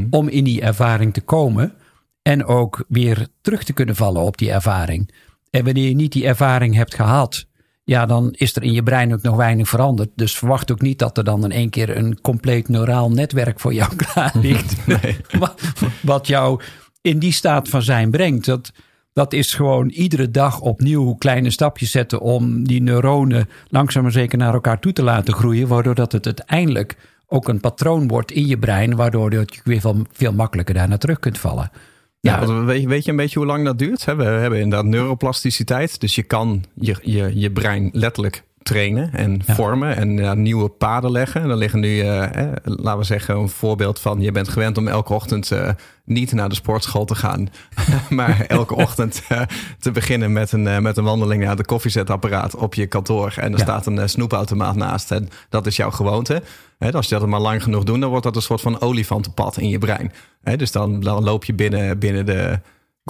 om 0.10 0.28
in 0.28 0.44
die 0.44 0.62
ervaring 0.62 1.14
te 1.14 1.22
komen. 1.22 1.74
En 2.22 2.46
ook 2.46 2.86
weer 2.88 3.28
terug 3.42 3.64
te 3.64 3.74
kunnen 3.74 3.96
vallen 3.96 4.22
op 4.22 4.38
die 4.38 4.52
ervaring. 4.52 5.14
En 5.50 5.64
wanneer 5.64 5.88
je 5.88 5.96
niet 5.96 6.12
die 6.12 6.28
ervaring 6.28 6.76
hebt 6.76 6.96
gehad, 6.96 7.46
ja, 7.84 8.06
dan 8.06 8.32
is 8.32 8.56
er 8.56 8.64
in 8.64 8.74
je 8.74 8.84
brein 8.84 9.14
ook 9.14 9.22
nog 9.22 9.36
weinig 9.36 9.70
veranderd. 9.70 10.10
Dus 10.16 10.38
verwacht 10.38 10.72
ook 10.72 10.82
niet 10.82 11.00
dat 11.00 11.18
er 11.18 11.24
dan 11.24 11.44
in 11.44 11.52
één 11.52 11.70
keer 11.70 11.98
een 11.98 12.22
compleet 12.22 12.70
neuraal 12.70 13.12
netwerk 13.12 13.60
voor 13.60 13.74
jou 13.74 13.96
klaar 14.06 14.32
ligt. 14.34 14.88
Nee. 14.88 15.18
wat, 15.40 15.62
wat 16.02 16.28
jou 16.28 16.62
in 17.02 17.20
die 17.20 17.34
staat 17.34 17.70
van 17.70 17.82
zijn 17.82 18.12
brengt. 18.12 18.46
Dat, 18.46 18.72
dat 19.20 19.34
is 19.34 19.54
gewoon 19.54 19.90
iedere 19.90 20.32
dag 20.32 20.60
opnieuw 20.62 21.14
kleine 21.14 21.50
stapjes 21.50 21.92
zetten 21.92 22.20
om 22.22 22.64
die 22.64 22.82
neuronen 22.82 23.50
langzaam 23.70 24.04
maar 24.04 24.12
zeker 24.12 24.38
naar 24.38 24.54
elkaar 24.54 24.80
toe 24.80 24.94
te 24.94 25.04
laten 25.04 25.34
groeien. 25.34 25.68
Waardoor 25.68 25.96
dat 25.96 26.12
het 26.12 26.26
uiteindelijk 26.26 26.96
ook 27.28 27.48
een 27.48 27.60
patroon 27.60 28.08
wordt 28.08 28.32
in 28.32 28.48
je 28.48 28.58
brein, 28.58 28.96
waardoor 28.96 29.32
je 29.32 29.46
weer 29.64 29.80
veel, 29.80 30.06
veel 30.12 30.34
makkelijker 30.34 30.74
daar 30.74 30.88
naar 30.88 30.98
terug 30.98 31.20
kunt 31.20 31.38
vallen. 31.38 31.72
Ja, 32.20 32.46
want 32.46 32.66
weet, 32.66 32.82
je- 32.82 32.88
weet 32.88 33.06
je 33.06 33.12
een 33.12 33.18
beetje 33.18 33.40
hoe 33.40 33.48
lang 33.48 33.66
dat 33.66 33.78
duurt? 33.80 34.04
We 34.06 34.24
hebben 34.24 34.60
inderdaad 34.60 34.88
neuroplasticiteit. 34.90 36.00
Dus 36.00 36.16
je 36.16 36.24
kan 36.24 36.64
je, 36.74 36.96
je, 37.02 37.40
je 37.40 37.52
brein 37.52 37.90
letterlijk 37.94 38.44
trainen 38.70 39.14
en 39.14 39.42
Ja. 39.46 39.56
vormen 39.56 39.96
en 39.96 40.18
ja, 40.18 40.34
nieuwe 40.34 40.70
paden 40.70 41.12
leggen. 41.12 41.42
En 41.42 41.48
dan 41.48 41.58
liggen 41.58 41.80
nu, 41.80 42.00
eh, 42.00 42.24
eh, 42.24 42.52
laten 42.64 43.00
we 43.00 43.06
zeggen, 43.06 43.36
een 43.36 43.50
voorbeeld 43.50 44.00
van... 44.00 44.22
je 44.22 44.32
bent 44.32 44.48
gewend 44.50 44.78
om 44.78 44.88
elke 44.88 45.14
ochtend 45.14 45.52
eh, 45.52 45.70
niet 46.06 46.32
naar 46.34 46.50
de 46.50 46.56
sportschool 46.56 47.06
te 47.06 47.16
gaan... 47.16 47.48
maar 48.10 48.46
elke 48.48 48.76
ochtend 48.76 49.24
eh, 49.30 49.42
te 49.80 49.92
beginnen 49.92 50.32
met 50.34 50.52
een, 50.52 50.82
met 50.82 50.98
een 50.98 51.04
wandeling 51.04 51.44
naar 51.44 51.56
de 51.56 51.66
koffiezetapparaat 51.66 52.56
op 52.56 52.74
je 52.74 52.88
kantoor. 52.88 53.34
En 53.38 53.52
er 53.52 53.58
Ja. 53.58 53.64
staat 53.64 53.86
een 53.86 54.10
snoepautomaat 54.10 54.76
naast. 54.76 55.12
En 55.12 55.30
dat 55.50 55.66
is 55.66 55.76
jouw 55.76 55.92
gewoonte. 55.92 56.42
Hè, 56.80 56.92
als 56.92 57.10
je 57.10 57.20
dat 57.20 57.28
maar 57.28 57.40
lang 57.40 57.64
genoeg 57.64 57.84
doet, 57.84 58.00
dan 58.02 58.10
wordt 58.10 58.24
dat 58.26 58.36
een 58.36 58.42
soort 58.42 58.62
van 58.62 58.82
olifantenpad 58.82 59.58
in 59.58 59.70
je 59.70 59.78
brein. 59.78 60.12
Dus 60.56 60.72
dan, 60.72 61.00
dan 61.00 61.24
loop 61.24 61.46
je 61.46 61.54
binnen, 61.54 62.00
binnen 62.00 62.26
de 62.26 62.60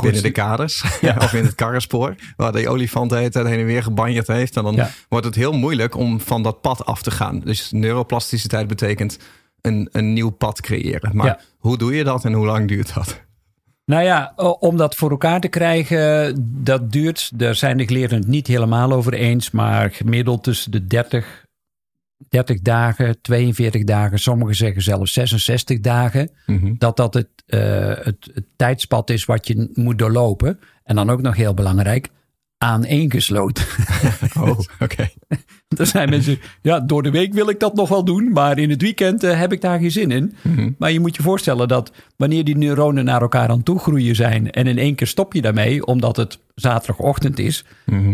binnen 0.01 0.23
de 0.23 0.31
kaders 0.31 0.83
of 1.17 1.33
in 1.33 1.43
het 1.45 1.55
karrenspoor, 1.55 2.15
waar 2.35 2.51
olifant 2.67 3.09
de 3.09 3.15
hele 3.15 3.29
tijd 3.29 3.47
heen 3.47 3.59
en 3.59 3.65
weer 3.65 3.83
gebanjerd 3.83 4.27
heeft. 4.27 4.57
En 4.57 4.63
dan 4.63 4.75
Ja. 4.75 4.89
wordt 5.09 5.25
het 5.25 5.35
heel 5.35 5.51
moeilijk 5.53 5.95
om 5.95 6.19
van 6.21 6.43
dat 6.43 6.61
pad 6.61 6.85
af 6.85 7.01
te 7.01 7.11
gaan. 7.11 7.39
Dus 7.39 7.71
neuroplasticiteit 7.71 8.67
betekent 8.67 9.17
een, 9.61 9.89
een 9.91 10.13
nieuw 10.13 10.29
pad 10.29 10.61
creëren. 10.61 11.15
Maar 11.15 11.25
Ja. 11.25 11.39
hoe 11.57 11.77
doe 11.77 11.95
je 11.95 12.03
dat 12.03 12.25
en 12.25 12.33
hoe 12.33 12.45
lang 12.45 12.67
duurt 12.67 12.93
dat? 12.93 13.21
Nou 13.85 14.03
ja, 14.03 14.33
om 14.59 14.77
dat 14.77 14.95
voor 14.95 15.09
elkaar 15.09 15.39
te 15.39 15.47
krijgen, 15.47 16.35
dat 16.63 16.91
duurt. 16.91 17.31
Daar 17.39 17.55
zijn 17.55 17.77
de 17.77 17.85
geleerden 17.87 18.17
het 18.19 18.27
niet 18.27 18.47
helemaal 18.47 18.91
over 18.91 19.13
eens, 19.13 19.51
maar 19.51 19.91
gemiddeld 19.91 20.43
tussen 20.43 20.71
de 20.71 20.87
30, 20.87 21.45
30 22.29 22.61
dagen, 22.61 23.21
42 23.21 23.83
dagen, 23.83 24.19
sommigen 24.19 24.55
zeggen 24.55 24.81
zelfs 24.81 25.13
66 25.13 25.79
dagen, 25.79 26.29
dat 26.77 26.97
dat 26.97 27.13
het, 27.13 27.29
het, 27.45 28.29
het 28.33 28.45
tijdspad 28.55 29.09
is 29.09 29.25
wat 29.25 29.47
je 29.47 29.69
moet 29.73 29.97
doorlopen. 29.97 30.59
En 30.83 30.95
dan 30.95 31.09
ook 31.09 31.21
nog 31.21 31.35
heel 31.35 31.53
belangrijk, 31.53 32.09
aaneengesloten. 32.57 33.65
Oh, 34.39 34.59
oké. 34.79 35.09
Er 35.77 35.85
zijn 35.85 36.09
mensen, 36.09 36.39
ja, 36.61 36.79
door 36.79 37.03
de 37.03 37.11
week 37.11 37.33
wil 37.33 37.49
ik 37.49 37.59
dat 37.59 37.75
nog 37.75 37.89
wel 37.89 38.03
doen, 38.03 38.31
maar 38.31 38.57
in 38.57 38.69
het 38.69 38.81
weekend 38.81 39.23
eh, 39.23 39.39
heb 39.39 39.51
ik 39.51 39.61
daar 39.61 39.79
geen 39.79 39.91
zin 39.91 40.11
in. 40.11 40.33
Maar 40.77 40.91
je 40.91 40.99
moet 40.99 41.15
je 41.15 41.21
voorstellen 41.21 41.67
dat 41.67 41.91
wanneer 42.15 42.43
die 42.43 42.57
neuronen 42.57 43.05
naar 43.05 43.21
elkaar 43.21 43.49
aan 43.49 43.63
toe 43.63 43.79
groeien 43.79 44.15
zijn 44.15 44.51
en 44.51 44.67
in 44.67 44.77
één 44.77 44.95
keer 44.95 45.07
stop 45.07 45.33
je 45.33 45.41
daarmee, 45.41 45.85
omdat 45.85 46.15
het 46.15 46.39
zaterdagochtend 46.55 47.39
is. 47.39 47.65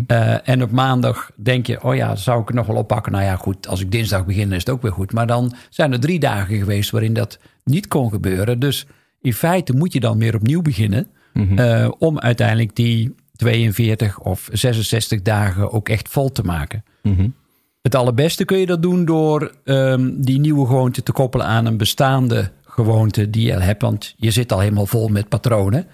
eh, 0.07 0.49
en 0.49 0.63
op 0.63 0.71
maandag 0.71 1.31
denk 1.35 1.67
je, 1.67 1.83
oh 1.83 1.95
ja, 1.95 2.15
zou 2.15 2.41
ik 2.41 2.47
het 2.47 2.55
nog 2.55 2.67
wel 2.67 2.75
oppakken? 2.75 3.11
Nou 3.11 3.23
ja, 3.23 3.35
goed, 3.35 3.67
als 3.67 3.81
ik 3.81 3.91
dinsdag 3.91 4.25
begin 4.25 4.51
is 4.51 4.59
het 4.59 4.69
ook 4.69 4.81
weer 4.81 4.91
goed. 4.91 5.13
Maar 5.13 5.27
dan 5.27 5.53
zijn 5.69 5.91
er 5.91 5.99
drie 5.99 6.19
dagen 6.19 6.57
geweest 6.57 6.91
waarin 6.91 7.13
dat 7.13 7.39
niet 7.63 7.87
kon 7.87 8.09
gebeuren. 8.11 8.59
Dus 8.59 8.85
in 9.21 9.33
feite 9.33 9.73
moet 9.73 9.93
je 9.93 9.99
dan 9.99 10.19
weer 10.19 10.35
opnieuw 10.35 10.61
beginnen 10.61 11.07
eh, 11.55 11.91
om 11.97 12.19
uiteindelijk 12.19 12.75
die 12.75 13.15
42 13.35 14.19
of 14.19 14.49
66 14.51 15.21
dagen 15.21 15.71
ook 15.71 15.89
echt 15.89 16.09
vol 16.09 16.31
te 16.31 16.43
maken. 16.43 16.83
Het 17.85 17.95
allerbeste 17.95 18.45
kun 18.45 18.57
je 18.57 18.65
dat 18.65 18.81
doen 18.81 19.05
door 19.05 19.51
ehm, 19.63 20.11
die 20.15 20.39
nieuwe 20.39 20.65
gewoonte 20.65 21.03
te 21.03 21.11
koppelen 21.11 21.45
aan 21.45 21.65
een 21.65 21.77
bestaande 21.77 22.51
gewoonte 22.63 23.29
die 23.29 23.45
je 23.45 23.55
al 23.55 23.61
hebt. 23.61 23.81
Want 23.81 24.13
je 24.17 24.31
zit 24.31 24.51
al 24.51 24.59
helemaal 24.59 24.85
vol 24.85 25.07
met 25.07 25.29
patronen. 25.29 25.87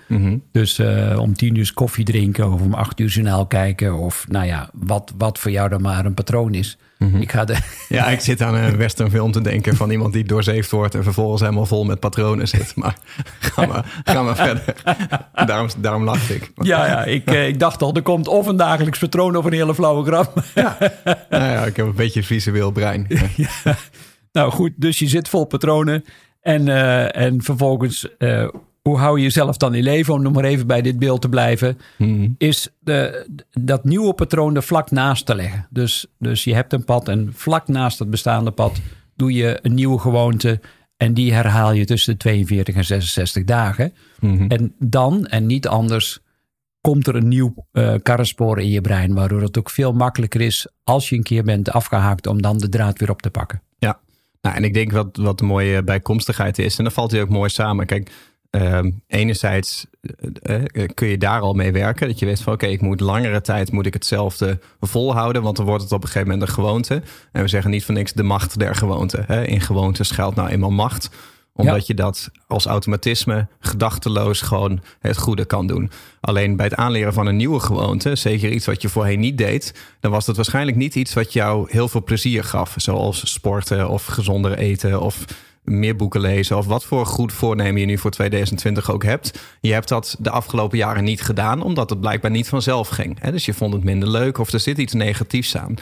Dus 0.52 0.80
eh, 0.80 1.18
om 1.20 1.34
tien 1.34 1.56
uur 1.56 1.72
koffie 1.74 2.06
drinken 2.06 2.52
of 2.54 2.62
om 2.62 2.74
acht 2.74 3.00
uur 3.00 3.08
journaal 3.08 3.46
kijken. 3.46 3.98
Of 3.98 4.26
nou 4.30 4.46
ja, 4.46 4.70
wat, 4.74 5.14
wat 5.18 5.40
voor 5.40 5.52
jou 5.52 5.70
dan 5.70 5.82
maar 5.82 6.06
een 6.06 6.14
patroon 6.14 6.54
is. 6.54 6.78
Ik 7.20 7.32
ga 7.32 7.46
de, 7.46 7.58
Ja, 7.90 8.08
ik 8.08 8.20
zit 8.20 8.42
aan 8.42 8.56
een 8.56 8.78
westernfilm 8.78 9.32
te 9.32 9.42
denken 9.42 9.76
van 9.76 9.90
iemand 9.90 10.14
die 10.14 10.24
doorzeefd 10.24 10.72
wordt 10.72 10.96
en 10.96 11.04
vervolgens 11.04 11.42
helemaal 11.42 11.66
vol 11.66 11.84
met 11.84 12.00
patronen 12.00 12.48
zit. 12.48 12.76
Maar 12.82 12.96
ga 13.40 13.66
maar, 13.66 14.02
ga 14.04 14.24
maar 14.24 14.36
verder. 14.36 14.64
Daarom, 15.46 15.68
daarom 15.78 16.04
lachte 16.04 16.36
ik. 16.36 16.52
ja, 16.56 16.86
ja 16.86 17.04
ik, 17.04 17.32
eh, 17.32 17.48
ik 17.48 17.60
dacht 17.60 17.82
al, 17.82 17.94
er 17.94 18.02
komt 18.02 18.28
of 18.28 18.48
een 18.48 18.56
dagelijks 18.56 19.00
patroon 19.00 19.36
of 19.36 19.46
een 19.46 19.54
hele 19.54 19.76
flauwe 19.76 20.06
grap. 20.06 20.44
Nou 21.30 21.44
ja, 21.44 21.66
ik 21.66 21.76
heb 21.76 21.86
een 21.86 21.96
beetje 21.96 22.20
een 22.20 22.26
visueel 22.26 22.72
brein. 22.72 23.08
Ja. 23.36 23.76
Nou 24.32 24.52
goed, 24.52 24.72
dus 24.76 25.00
je 25.00 25.08
zit 25.08 25.30
vol 25.30 25.46
patronen. 25.46 26.04
En, 26.42 26.68
eh, 26.68 27.24
en 27.26 27.42
vervolgens, 27.44 28.18
eh, 28.18 28.48
hoe 28.82 28.98
hou 28.98 29.18
je 29.18 29.24
jezelf 29.24 29.58
dan 29.58 29.74
in 29.74 29.84
leven? 29.84 30.14
Om 30.14 30.22
nog 30.22 30.34
maar 30.34 30.44
even 30.44 30.68
bij 30.68 30.82
dit 30.82 31.00
beeld 31.00 31.22
te 31.22 31.30
blijven. 31.30 31.78
Is 32.38 32.70
de, 32.80 33.28
dat 33.52 33.84
nieuwe 33.84 34.14
patroon 34.14 34.56
er 34.56 34.64
vlak 34.64 34.92
naast 34.92 35.26
te 35.26 35.36
leggen. 35.36 35.68
Dus, 35.70 36.06
dus 36.20 36.44
je 36.44 36.54
hebt 36.54 36.74
een 36.74 36.84
pad 36.84 37.08
en 37.08 37.32
vlak 37.34 37.68
naast 37.68 38.00
het 38.00 38.10
bestaande 38.10 38.52
pad 38.52 38.82
doe 39.16 39.34
je 39.34 39.60
een 39.62 39.74
nieuwe 39.74 40.00
gewoonte. 40.00 40.60
En 40.98 41.14
die 41.14 41.34
herhaal 41.34 41.72
je 41.72 41.86
tussen 41.86 42.14
de 42.14 42.20
42 42.20 42.76
en 42.76 42.86
66 42.86 43.44
dagen. 43.44 43.94
En 44.48 44.76
dan, 44.80 45.28
en 45.28 45.46
niet 45.46 45.68
anders, 45.68 46.20
komt 46.82 47.08
er 47.08 47.16
een 47.16 47.28
nieuw 47.28 47.54
karrenspoor 48.04 48.60
in 48.60 48.70
je 48.70 48.82
brein. 48.82 49.14
Waardoor 49.14 49.42
het 49.42 49.58
ook 49.58 49.70
veel 49.70 49.94
makkelijker 49.94 50.42
is 50.42 50.68
als 50.84 51.10
je 51.10 51.16
een 51.16 51.24
keer 51.24 51.44
bent 51.44 51.72
afgehaakt 51.72 52.28
om 52.28 52.42
dan 52.42 52.58
de 52.58 52.70
draad 52.70 53.00
weer 53.00 53.10
op 53.10 53.22
te 53.22 53.30
pakken. 53.30 53.62
Ja, 53.78 54.00
nou, 54.42 54.56
en 54.56 54.64
ik 54.64 54.74
denk 54.74 54.92
wat, 54.92 55.18
wat 55.18 55.38
de 55.38 55.46
mooie 55.46 55.84
bijkomstigheid 55.84 56.60
is, 56.60 56.78
en 56.78 56.84
dan 56.84 56.94
valt 56.94 57.12
hij 57.12 57.22
ook 57.22 57.30
mooi 57.30 57.50
samen. 57.50 57.86
Kijk, 57.86 58.12
ehm, 58.52 58.92
enerzijds 59.08 59.86
eh, 60.42 60.56
eh, 60.66 60.90
kun 60.94 61.08
je 61.08 61.18
daar 61.18 61.42
al 61.42 61.54
mee 61.54 61.72
werken. 61.72 62.08
Dat 62.08 62.20
je 62.20 62.26
weet 62.26 62.42
van 62.42 62.54
oké, 62.54 62.66
ik 62.66 62.82
moet 62.82 63.00
langere 63.00 63.42
tijd 63.42 63.72
moet 63.72 63.86
ik 63.86 63.94
hetzelfde 63.94 64.60
volhouden, 64.80 65.42
want 65.42 65.58
dan 65.58 65.66
wordt 65.66 65.84
het 65.84 65.92
op 65.92 66.02
een 66.02 66.08
gegeven 66.08 66.30
moment 66.30 66.48
een 66.48 66.56
gewoonte. 66.56 67.02
En 67.32 67.42
we 67.42 67.48
zeggen 67.48 67.72
niet 67.72 67.86
van 67.86 67.94
niks 67.94 68.14
de 68.14 68.24
macht 68.24 68.60
der 68.60 68.76
gewoonte. 68.76 69.24
Hè? 69.28 69.46
In 69.46 69.62
gewoontes 69.62 70.08
schuilt 70.08 70.36
nou 70.36 70.50
eenmaal 70.50 70.72
macht 70.72 71.10
omdat 71.54 71.76
Ja. 71.76 71.84
je 71.88 71.94
dat 71.94 72.30
als 72.48 72.66
automatisme 72.66 73.48
gedachteloos 73.60 74.42
gewoon 74.42 74.82
het 75.00 75.18
goede 75.18 75.46
kan 75.46 75.68
doen. 75.68 75.92
Alleen 76.22 76.56
bij 76.56 76.66
het 76.66 76.76
aanleren 76.76 77.14
van 77.14 77.28
een 77.28 77.36
nieuwe 77.36 77.60
gewoonte, 77.60 78.16
zeker 78.16 78.52
iets 78.52 78.66
wat 78.66 78.82
je 78.82 78.90
voorheen 78.90 79.20
niet 79.20 79.38
deed, 79.38 79.74
dan 80.00 80.12
was 80.12 80.26
dat 80.26 80.36
waarschijnlijk 80.36 80.78
niet 80.78 80.96
iets 80.96 81.14
wat 81.14 81.34
jou 81.34 81.68
heel 81.72 81.88
veel 81.88 82.04
plezier 82.04 82.44
gaf. 82.44 82.74
Zoals 82.78 83.32
sporten 83.32 83.90
of 83.90 84.06
gezonder 84.06 84.58
eten 84.58 85.02
of 85.02 85.26
meer 85.64 85.96
boeken 85.96 86.22
lezen 86.22 86.58
of 86.58 86.66
wat 86.66 86.84
voor 86.84 87.06
goed 87.06 87.34
voornemen 87.34 87.80
je 87.80 87.86
nu 87.86 87.98
voor 87.98 88.12
2020 88.12 88.92
ook 88.92 89.04
hebt. 89.04 89.40
Je 89.62 89.74
hebt 89.74 89.88
dat 89.88 90.16
de 90.20 90.30
afgelopen 90.30 90.78
jaren 90.78 91.04
niet 91.04 91.22
gedaan, 91.22 91.62
omdat 91.62 91.90
het 91.90 92.00
blijkbaar 92.00 92.32
niet 92.32 92.48
vanzelf 92.48 92.88
ging. 92.88 93.18
Hè? 93.20 93.32
Dus 93.32 93.46
je 93.46 93.54
vond 93.54 93.74
het 93.74 93.84
minder 93.84 94.10
leuk 94.10 94.38
of 94.38 94.52
er 94.52 94.60
zit 94.60 94.78
iets 94.78 94.94
negatiefs 94.94 95.58
aan. 95.58 95.76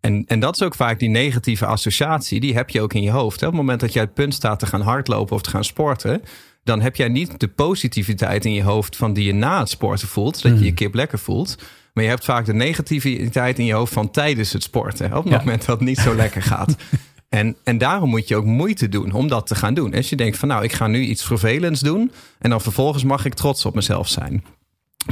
En, 0.00 0.24
en 0.26 0.40
dat 0.40 0.54
is 0.54 0.62
ook 0.62 0.74
vaak 0.74 0.98
die 0.98 1.08
negatieve 1.08 1.66
associatie, 1.66 2.40
die 2.40 2.54
heb 2.54 2.70
je 2.70 2.80
ook 2.80 2.94
in 2.94 3.02
je 3.02 3.10
hoofd. 3.10 3.40
Hè? 3.40 3.46
Op 3.46 3.52
het 3.52 3.60
moment 3.60 3.80
dat 3.80 3.92
jij 3.92 4.02
het 4.02 4.14
punt 4.14 4.34
staat 4.34 4.58
te 4.58 4.66
gaan 4.66 4.80
hardlopen 4.80 5.36
of 5.36 5.42
te 5.42 5.50
gaan 5.50 5.64
sporten, 5.64 6.22
dan 6.64 6.80
heb 6.80 6.96
jij 6.96 7.08
niet 7.08 7.40
de 7.40 7.48
positiviteit 7.48 8.44
in 8.44 8.52
je 8.52 8.62
hoofd 8.62 8.96
van 8.96 9.12
die 9.12 9.24
je 9.24 9.34
na 9.34 9.58
het 9.58 9.68
sporten 9.68 10.08
voelt, 10.08 10.42
dat 10.42 10.58
je 10.58 10.64
je 10.64 10.74
kip 10.74 10.94
lekker 10.94 11.18
voelt. 11.18 11.56
Maar 11.92 12.04
je 12.04 12.10
hebt 12.10 12.24
vaak 12.24 12.44
de 12.44 12.54
negativiteit 12.54 13.58
in 13.58 13.64
je 13.64 13.72
hoofd 13.72 13.92
van 13.92 14.10
tijdens 14.10 14.52
het 14.52 14.62
sporten. 14.62 15.16
Op 15.16 15.24
het 15.24 15.32
moment 15.32 15.66
dat 15.66 15.78
het 15.78 15.88
niet 15.88 15.98
zo 15.98 16.14
lekker 16.14 16.42
gaat. 16.42 16.76
En, 17.28 17.56
en 17.64 17.78
daarom 17.78 18.10
moet 18.10 18.28
je 18.28 18.36
ook 18.36 18.44
moeite 18.44 18.88
doen 18.88 19.12
om 19.12 19.28
dat 19.28 19.46
te 19.46 19.54
gaan 19.54 19.74
doen. 19.74 19.94
Als 19.94 20.08
je 20.08 20.16
denkt 20.16 20.38
van 20.38 20.48
nou, 20.48 20.64
ik 20.64 20.72
ga 20.72 20.86
nu 20.86 21.00
iets 21.00 21.24
vervelends 21.24 21.80
doen. 21.80 22.12
En 22.38 22.50
dan 22.50 22.60
vervolgens 22.60 23.04
mag 23.04 23.24
ik 23.24 23.34
trots 23.34 23.64
op 23.64 23.74
mezelf 23.74 24.08
zijn. 24.08 24.44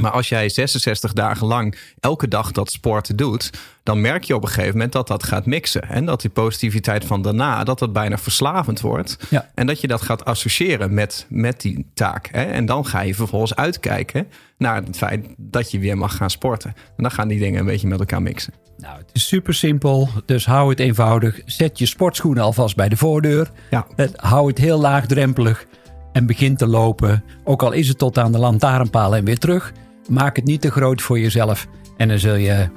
Maar 0.01 0.11
als 0.11 0.29
jij 0.29 0.49
66 0.49 1.13
dagen 1.13 1.47
lang 1.47 1.77
elke 1.99 2.27
dag 2.27 2.51
dat 2.51 2.71
sport 2.71 3.17
doet, 3.17 3.49
dan 3.83 4.01
merk 4.01 4.23
je 4.23 4.35
op 4.35 4.41
een 4.41 4.47
gegeven 4.47 4.71
moment 4.71 4.91
dat 4.91 5.07
dat 5.07 5.23
gaat 5.23 5.45
mixen. 5.45 5.81
En 5.81 6.05
dat 6.05 6.21
die 6.21 6.29
positiviteit 6.29 7.05
van 7.05 7.21
daarna, 7.21 7.63
dat 7.63 7.79
dat 7.79 7.93
bijna 7.93 8.17
verslavend 8.17 8.81
wordt. 8.81 9.17
Ja. 9.29 9.49
En 9.55 9.67
dat 9.67 9.81
je 9.81 9.87
dat 9.87 10.01
gaat 10.01 10.25
associëren 10.25 10.93
met, 10.93 11.25
met 11.29 11.61
die 11.61 11.85
taak. 11.93 12.29
Hè? 12.31 12.43
En 12.43 12.65
dan 12.65 12.85
ga 12.85 13.01
je 13.01 13.15
vervolgens 13.15 13.55
uitkijken 13.55 14.27
naar 14.57 14.75
het 14.75 14.97
feit 14.97 15.25
dat 15.37 15.71
je 15.71 15.79
weer 15.79 15.97
mag 15.97 16.15
gaan 16.15 16.29
sporten. 16.29 16.69
En 16.75 17.03
dan 17.03 17.11
gaan 17.11 17.27
die 17.27 17.39
dingen 17.39 17.59
een 17.59 17.65
beetje 17.65 17.87
met 17.87 17.99
elkaar 17.99 18.21
mixen. 18.21 18.53
Nou, 18.77 18.97
het 18.97 19.09
is 19.13 19.27
super 19.27 19.53
simpel, 19.53 20.09
dus 20.25 20.45
hou 20.45 20.69
het 20.69 20.79
eenvoudig. 20.79 21.41
Zet 21.45 21.79
je 21.79 21.85
sportschoenen 21.85 22.43
alvast 22.43 22.75
bij 22.75 22.89
de 22.89 22.97
voordeur. 22.97 23.51
Ja. 23.69 23.87
Hou 24.15 24.47
het 24.47 24.57
heel 24.57 24.79
laagdrempelig 24.79 25.65
en 26.11 26.25
begin 26.25 26.55
te 26.55 26.67
lopen. 26.67 27.23
Ook 27.43 27.63
al 27.63 27.71
is 27.71 27.87
het 27.87 27.97
tot 27.97 28.17
aan 28.17 28.31
de 28.31 28.37
lantaarnpaal 28.37 29.15
en 29.15 29.25
weer 29.25 29.37
terug. 29.37 29.73
Maak 30.07 30.35
het 30.35 30.45
niet 30.45 30.61
te 30.61 30.71
groot 30.71 31.01
voor 31.01 31.19
jezelf. 31.19 31.67
En 31.97 32.07
dan 32.07 32.19
zul 32.19 32.35
je 32.35 32.69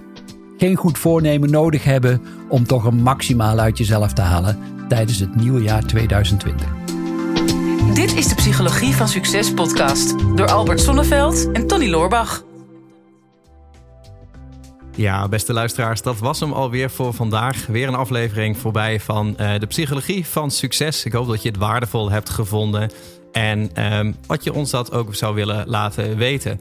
geen 0.57 0.77
goed 0.77 0.99
voornemen 0.99 1.51
nodig 1.51 1.85
hebben 1.85 2.23
om 2.49 2.67
toch 2.67 2.85
een 2.85 3.03
maximaal 3.03 3.59
uit 3.59 3.79
jezelf 3.79 4.13
te 4.13 4.21
halen 4.21 4.59
tijdens 4.89 5.19
het 5.19 5.37
nieuwe 5.37 5.63
jaar 5.63 5.85
2020. 5.85 6.67
Dit 7.95 8.15
is 8.15 8.29
de 8.29 8.35
Psychologie 8.35 8.95
van 8.95 9.09
Succes 9.09 9.55
podcast 9.55 10.15
door 10.37 10.51
Albert 10.51 10.81
Sonneveld 10.81 11.53
en 11.53 11.67
Tony 11.67 11.91
Loorbach. 11.91 12.45
Ja, 14.95 15.29
beste 15.29 15.53
luisteraars, 15.53 16.03
dat 16.03 16.19
was 16.19 16.41
hem 16.41 16.53
alweer 16.53 16.91
voor 16.91 17.15
vandaag. 17.15 17.67
Weer 17.67 17.89
een 17.89 17.95
aflevering 17.95 18.57
voorbij 18.57 19.01
van 19.01 19.37
uh, 19.41 19.59
de 19.59 19.67
Psychologie 19.67 20.27
van 20.27 20.51
Succes. 20.51 21.05
Ik 21.05 21.13
hoop 21.13 21.27
dat 21.27 21.43
je 21.43 21.49
het 21.49 21.59
waardevol 21.59 22.11
hebt 22.11 22.29
gevonden 22.29 22.91
en 23.33 23.85
um, 23.99 24.17
wat 24.27 24.45
je 24.45 24.53
ons 24.53 24.71
dat 24.71 24.93
ook 24.93 25.15
zou 25.15 25.35
willen 25.35 25.69
laten 25.69 26.17
weten. 26.17 26.61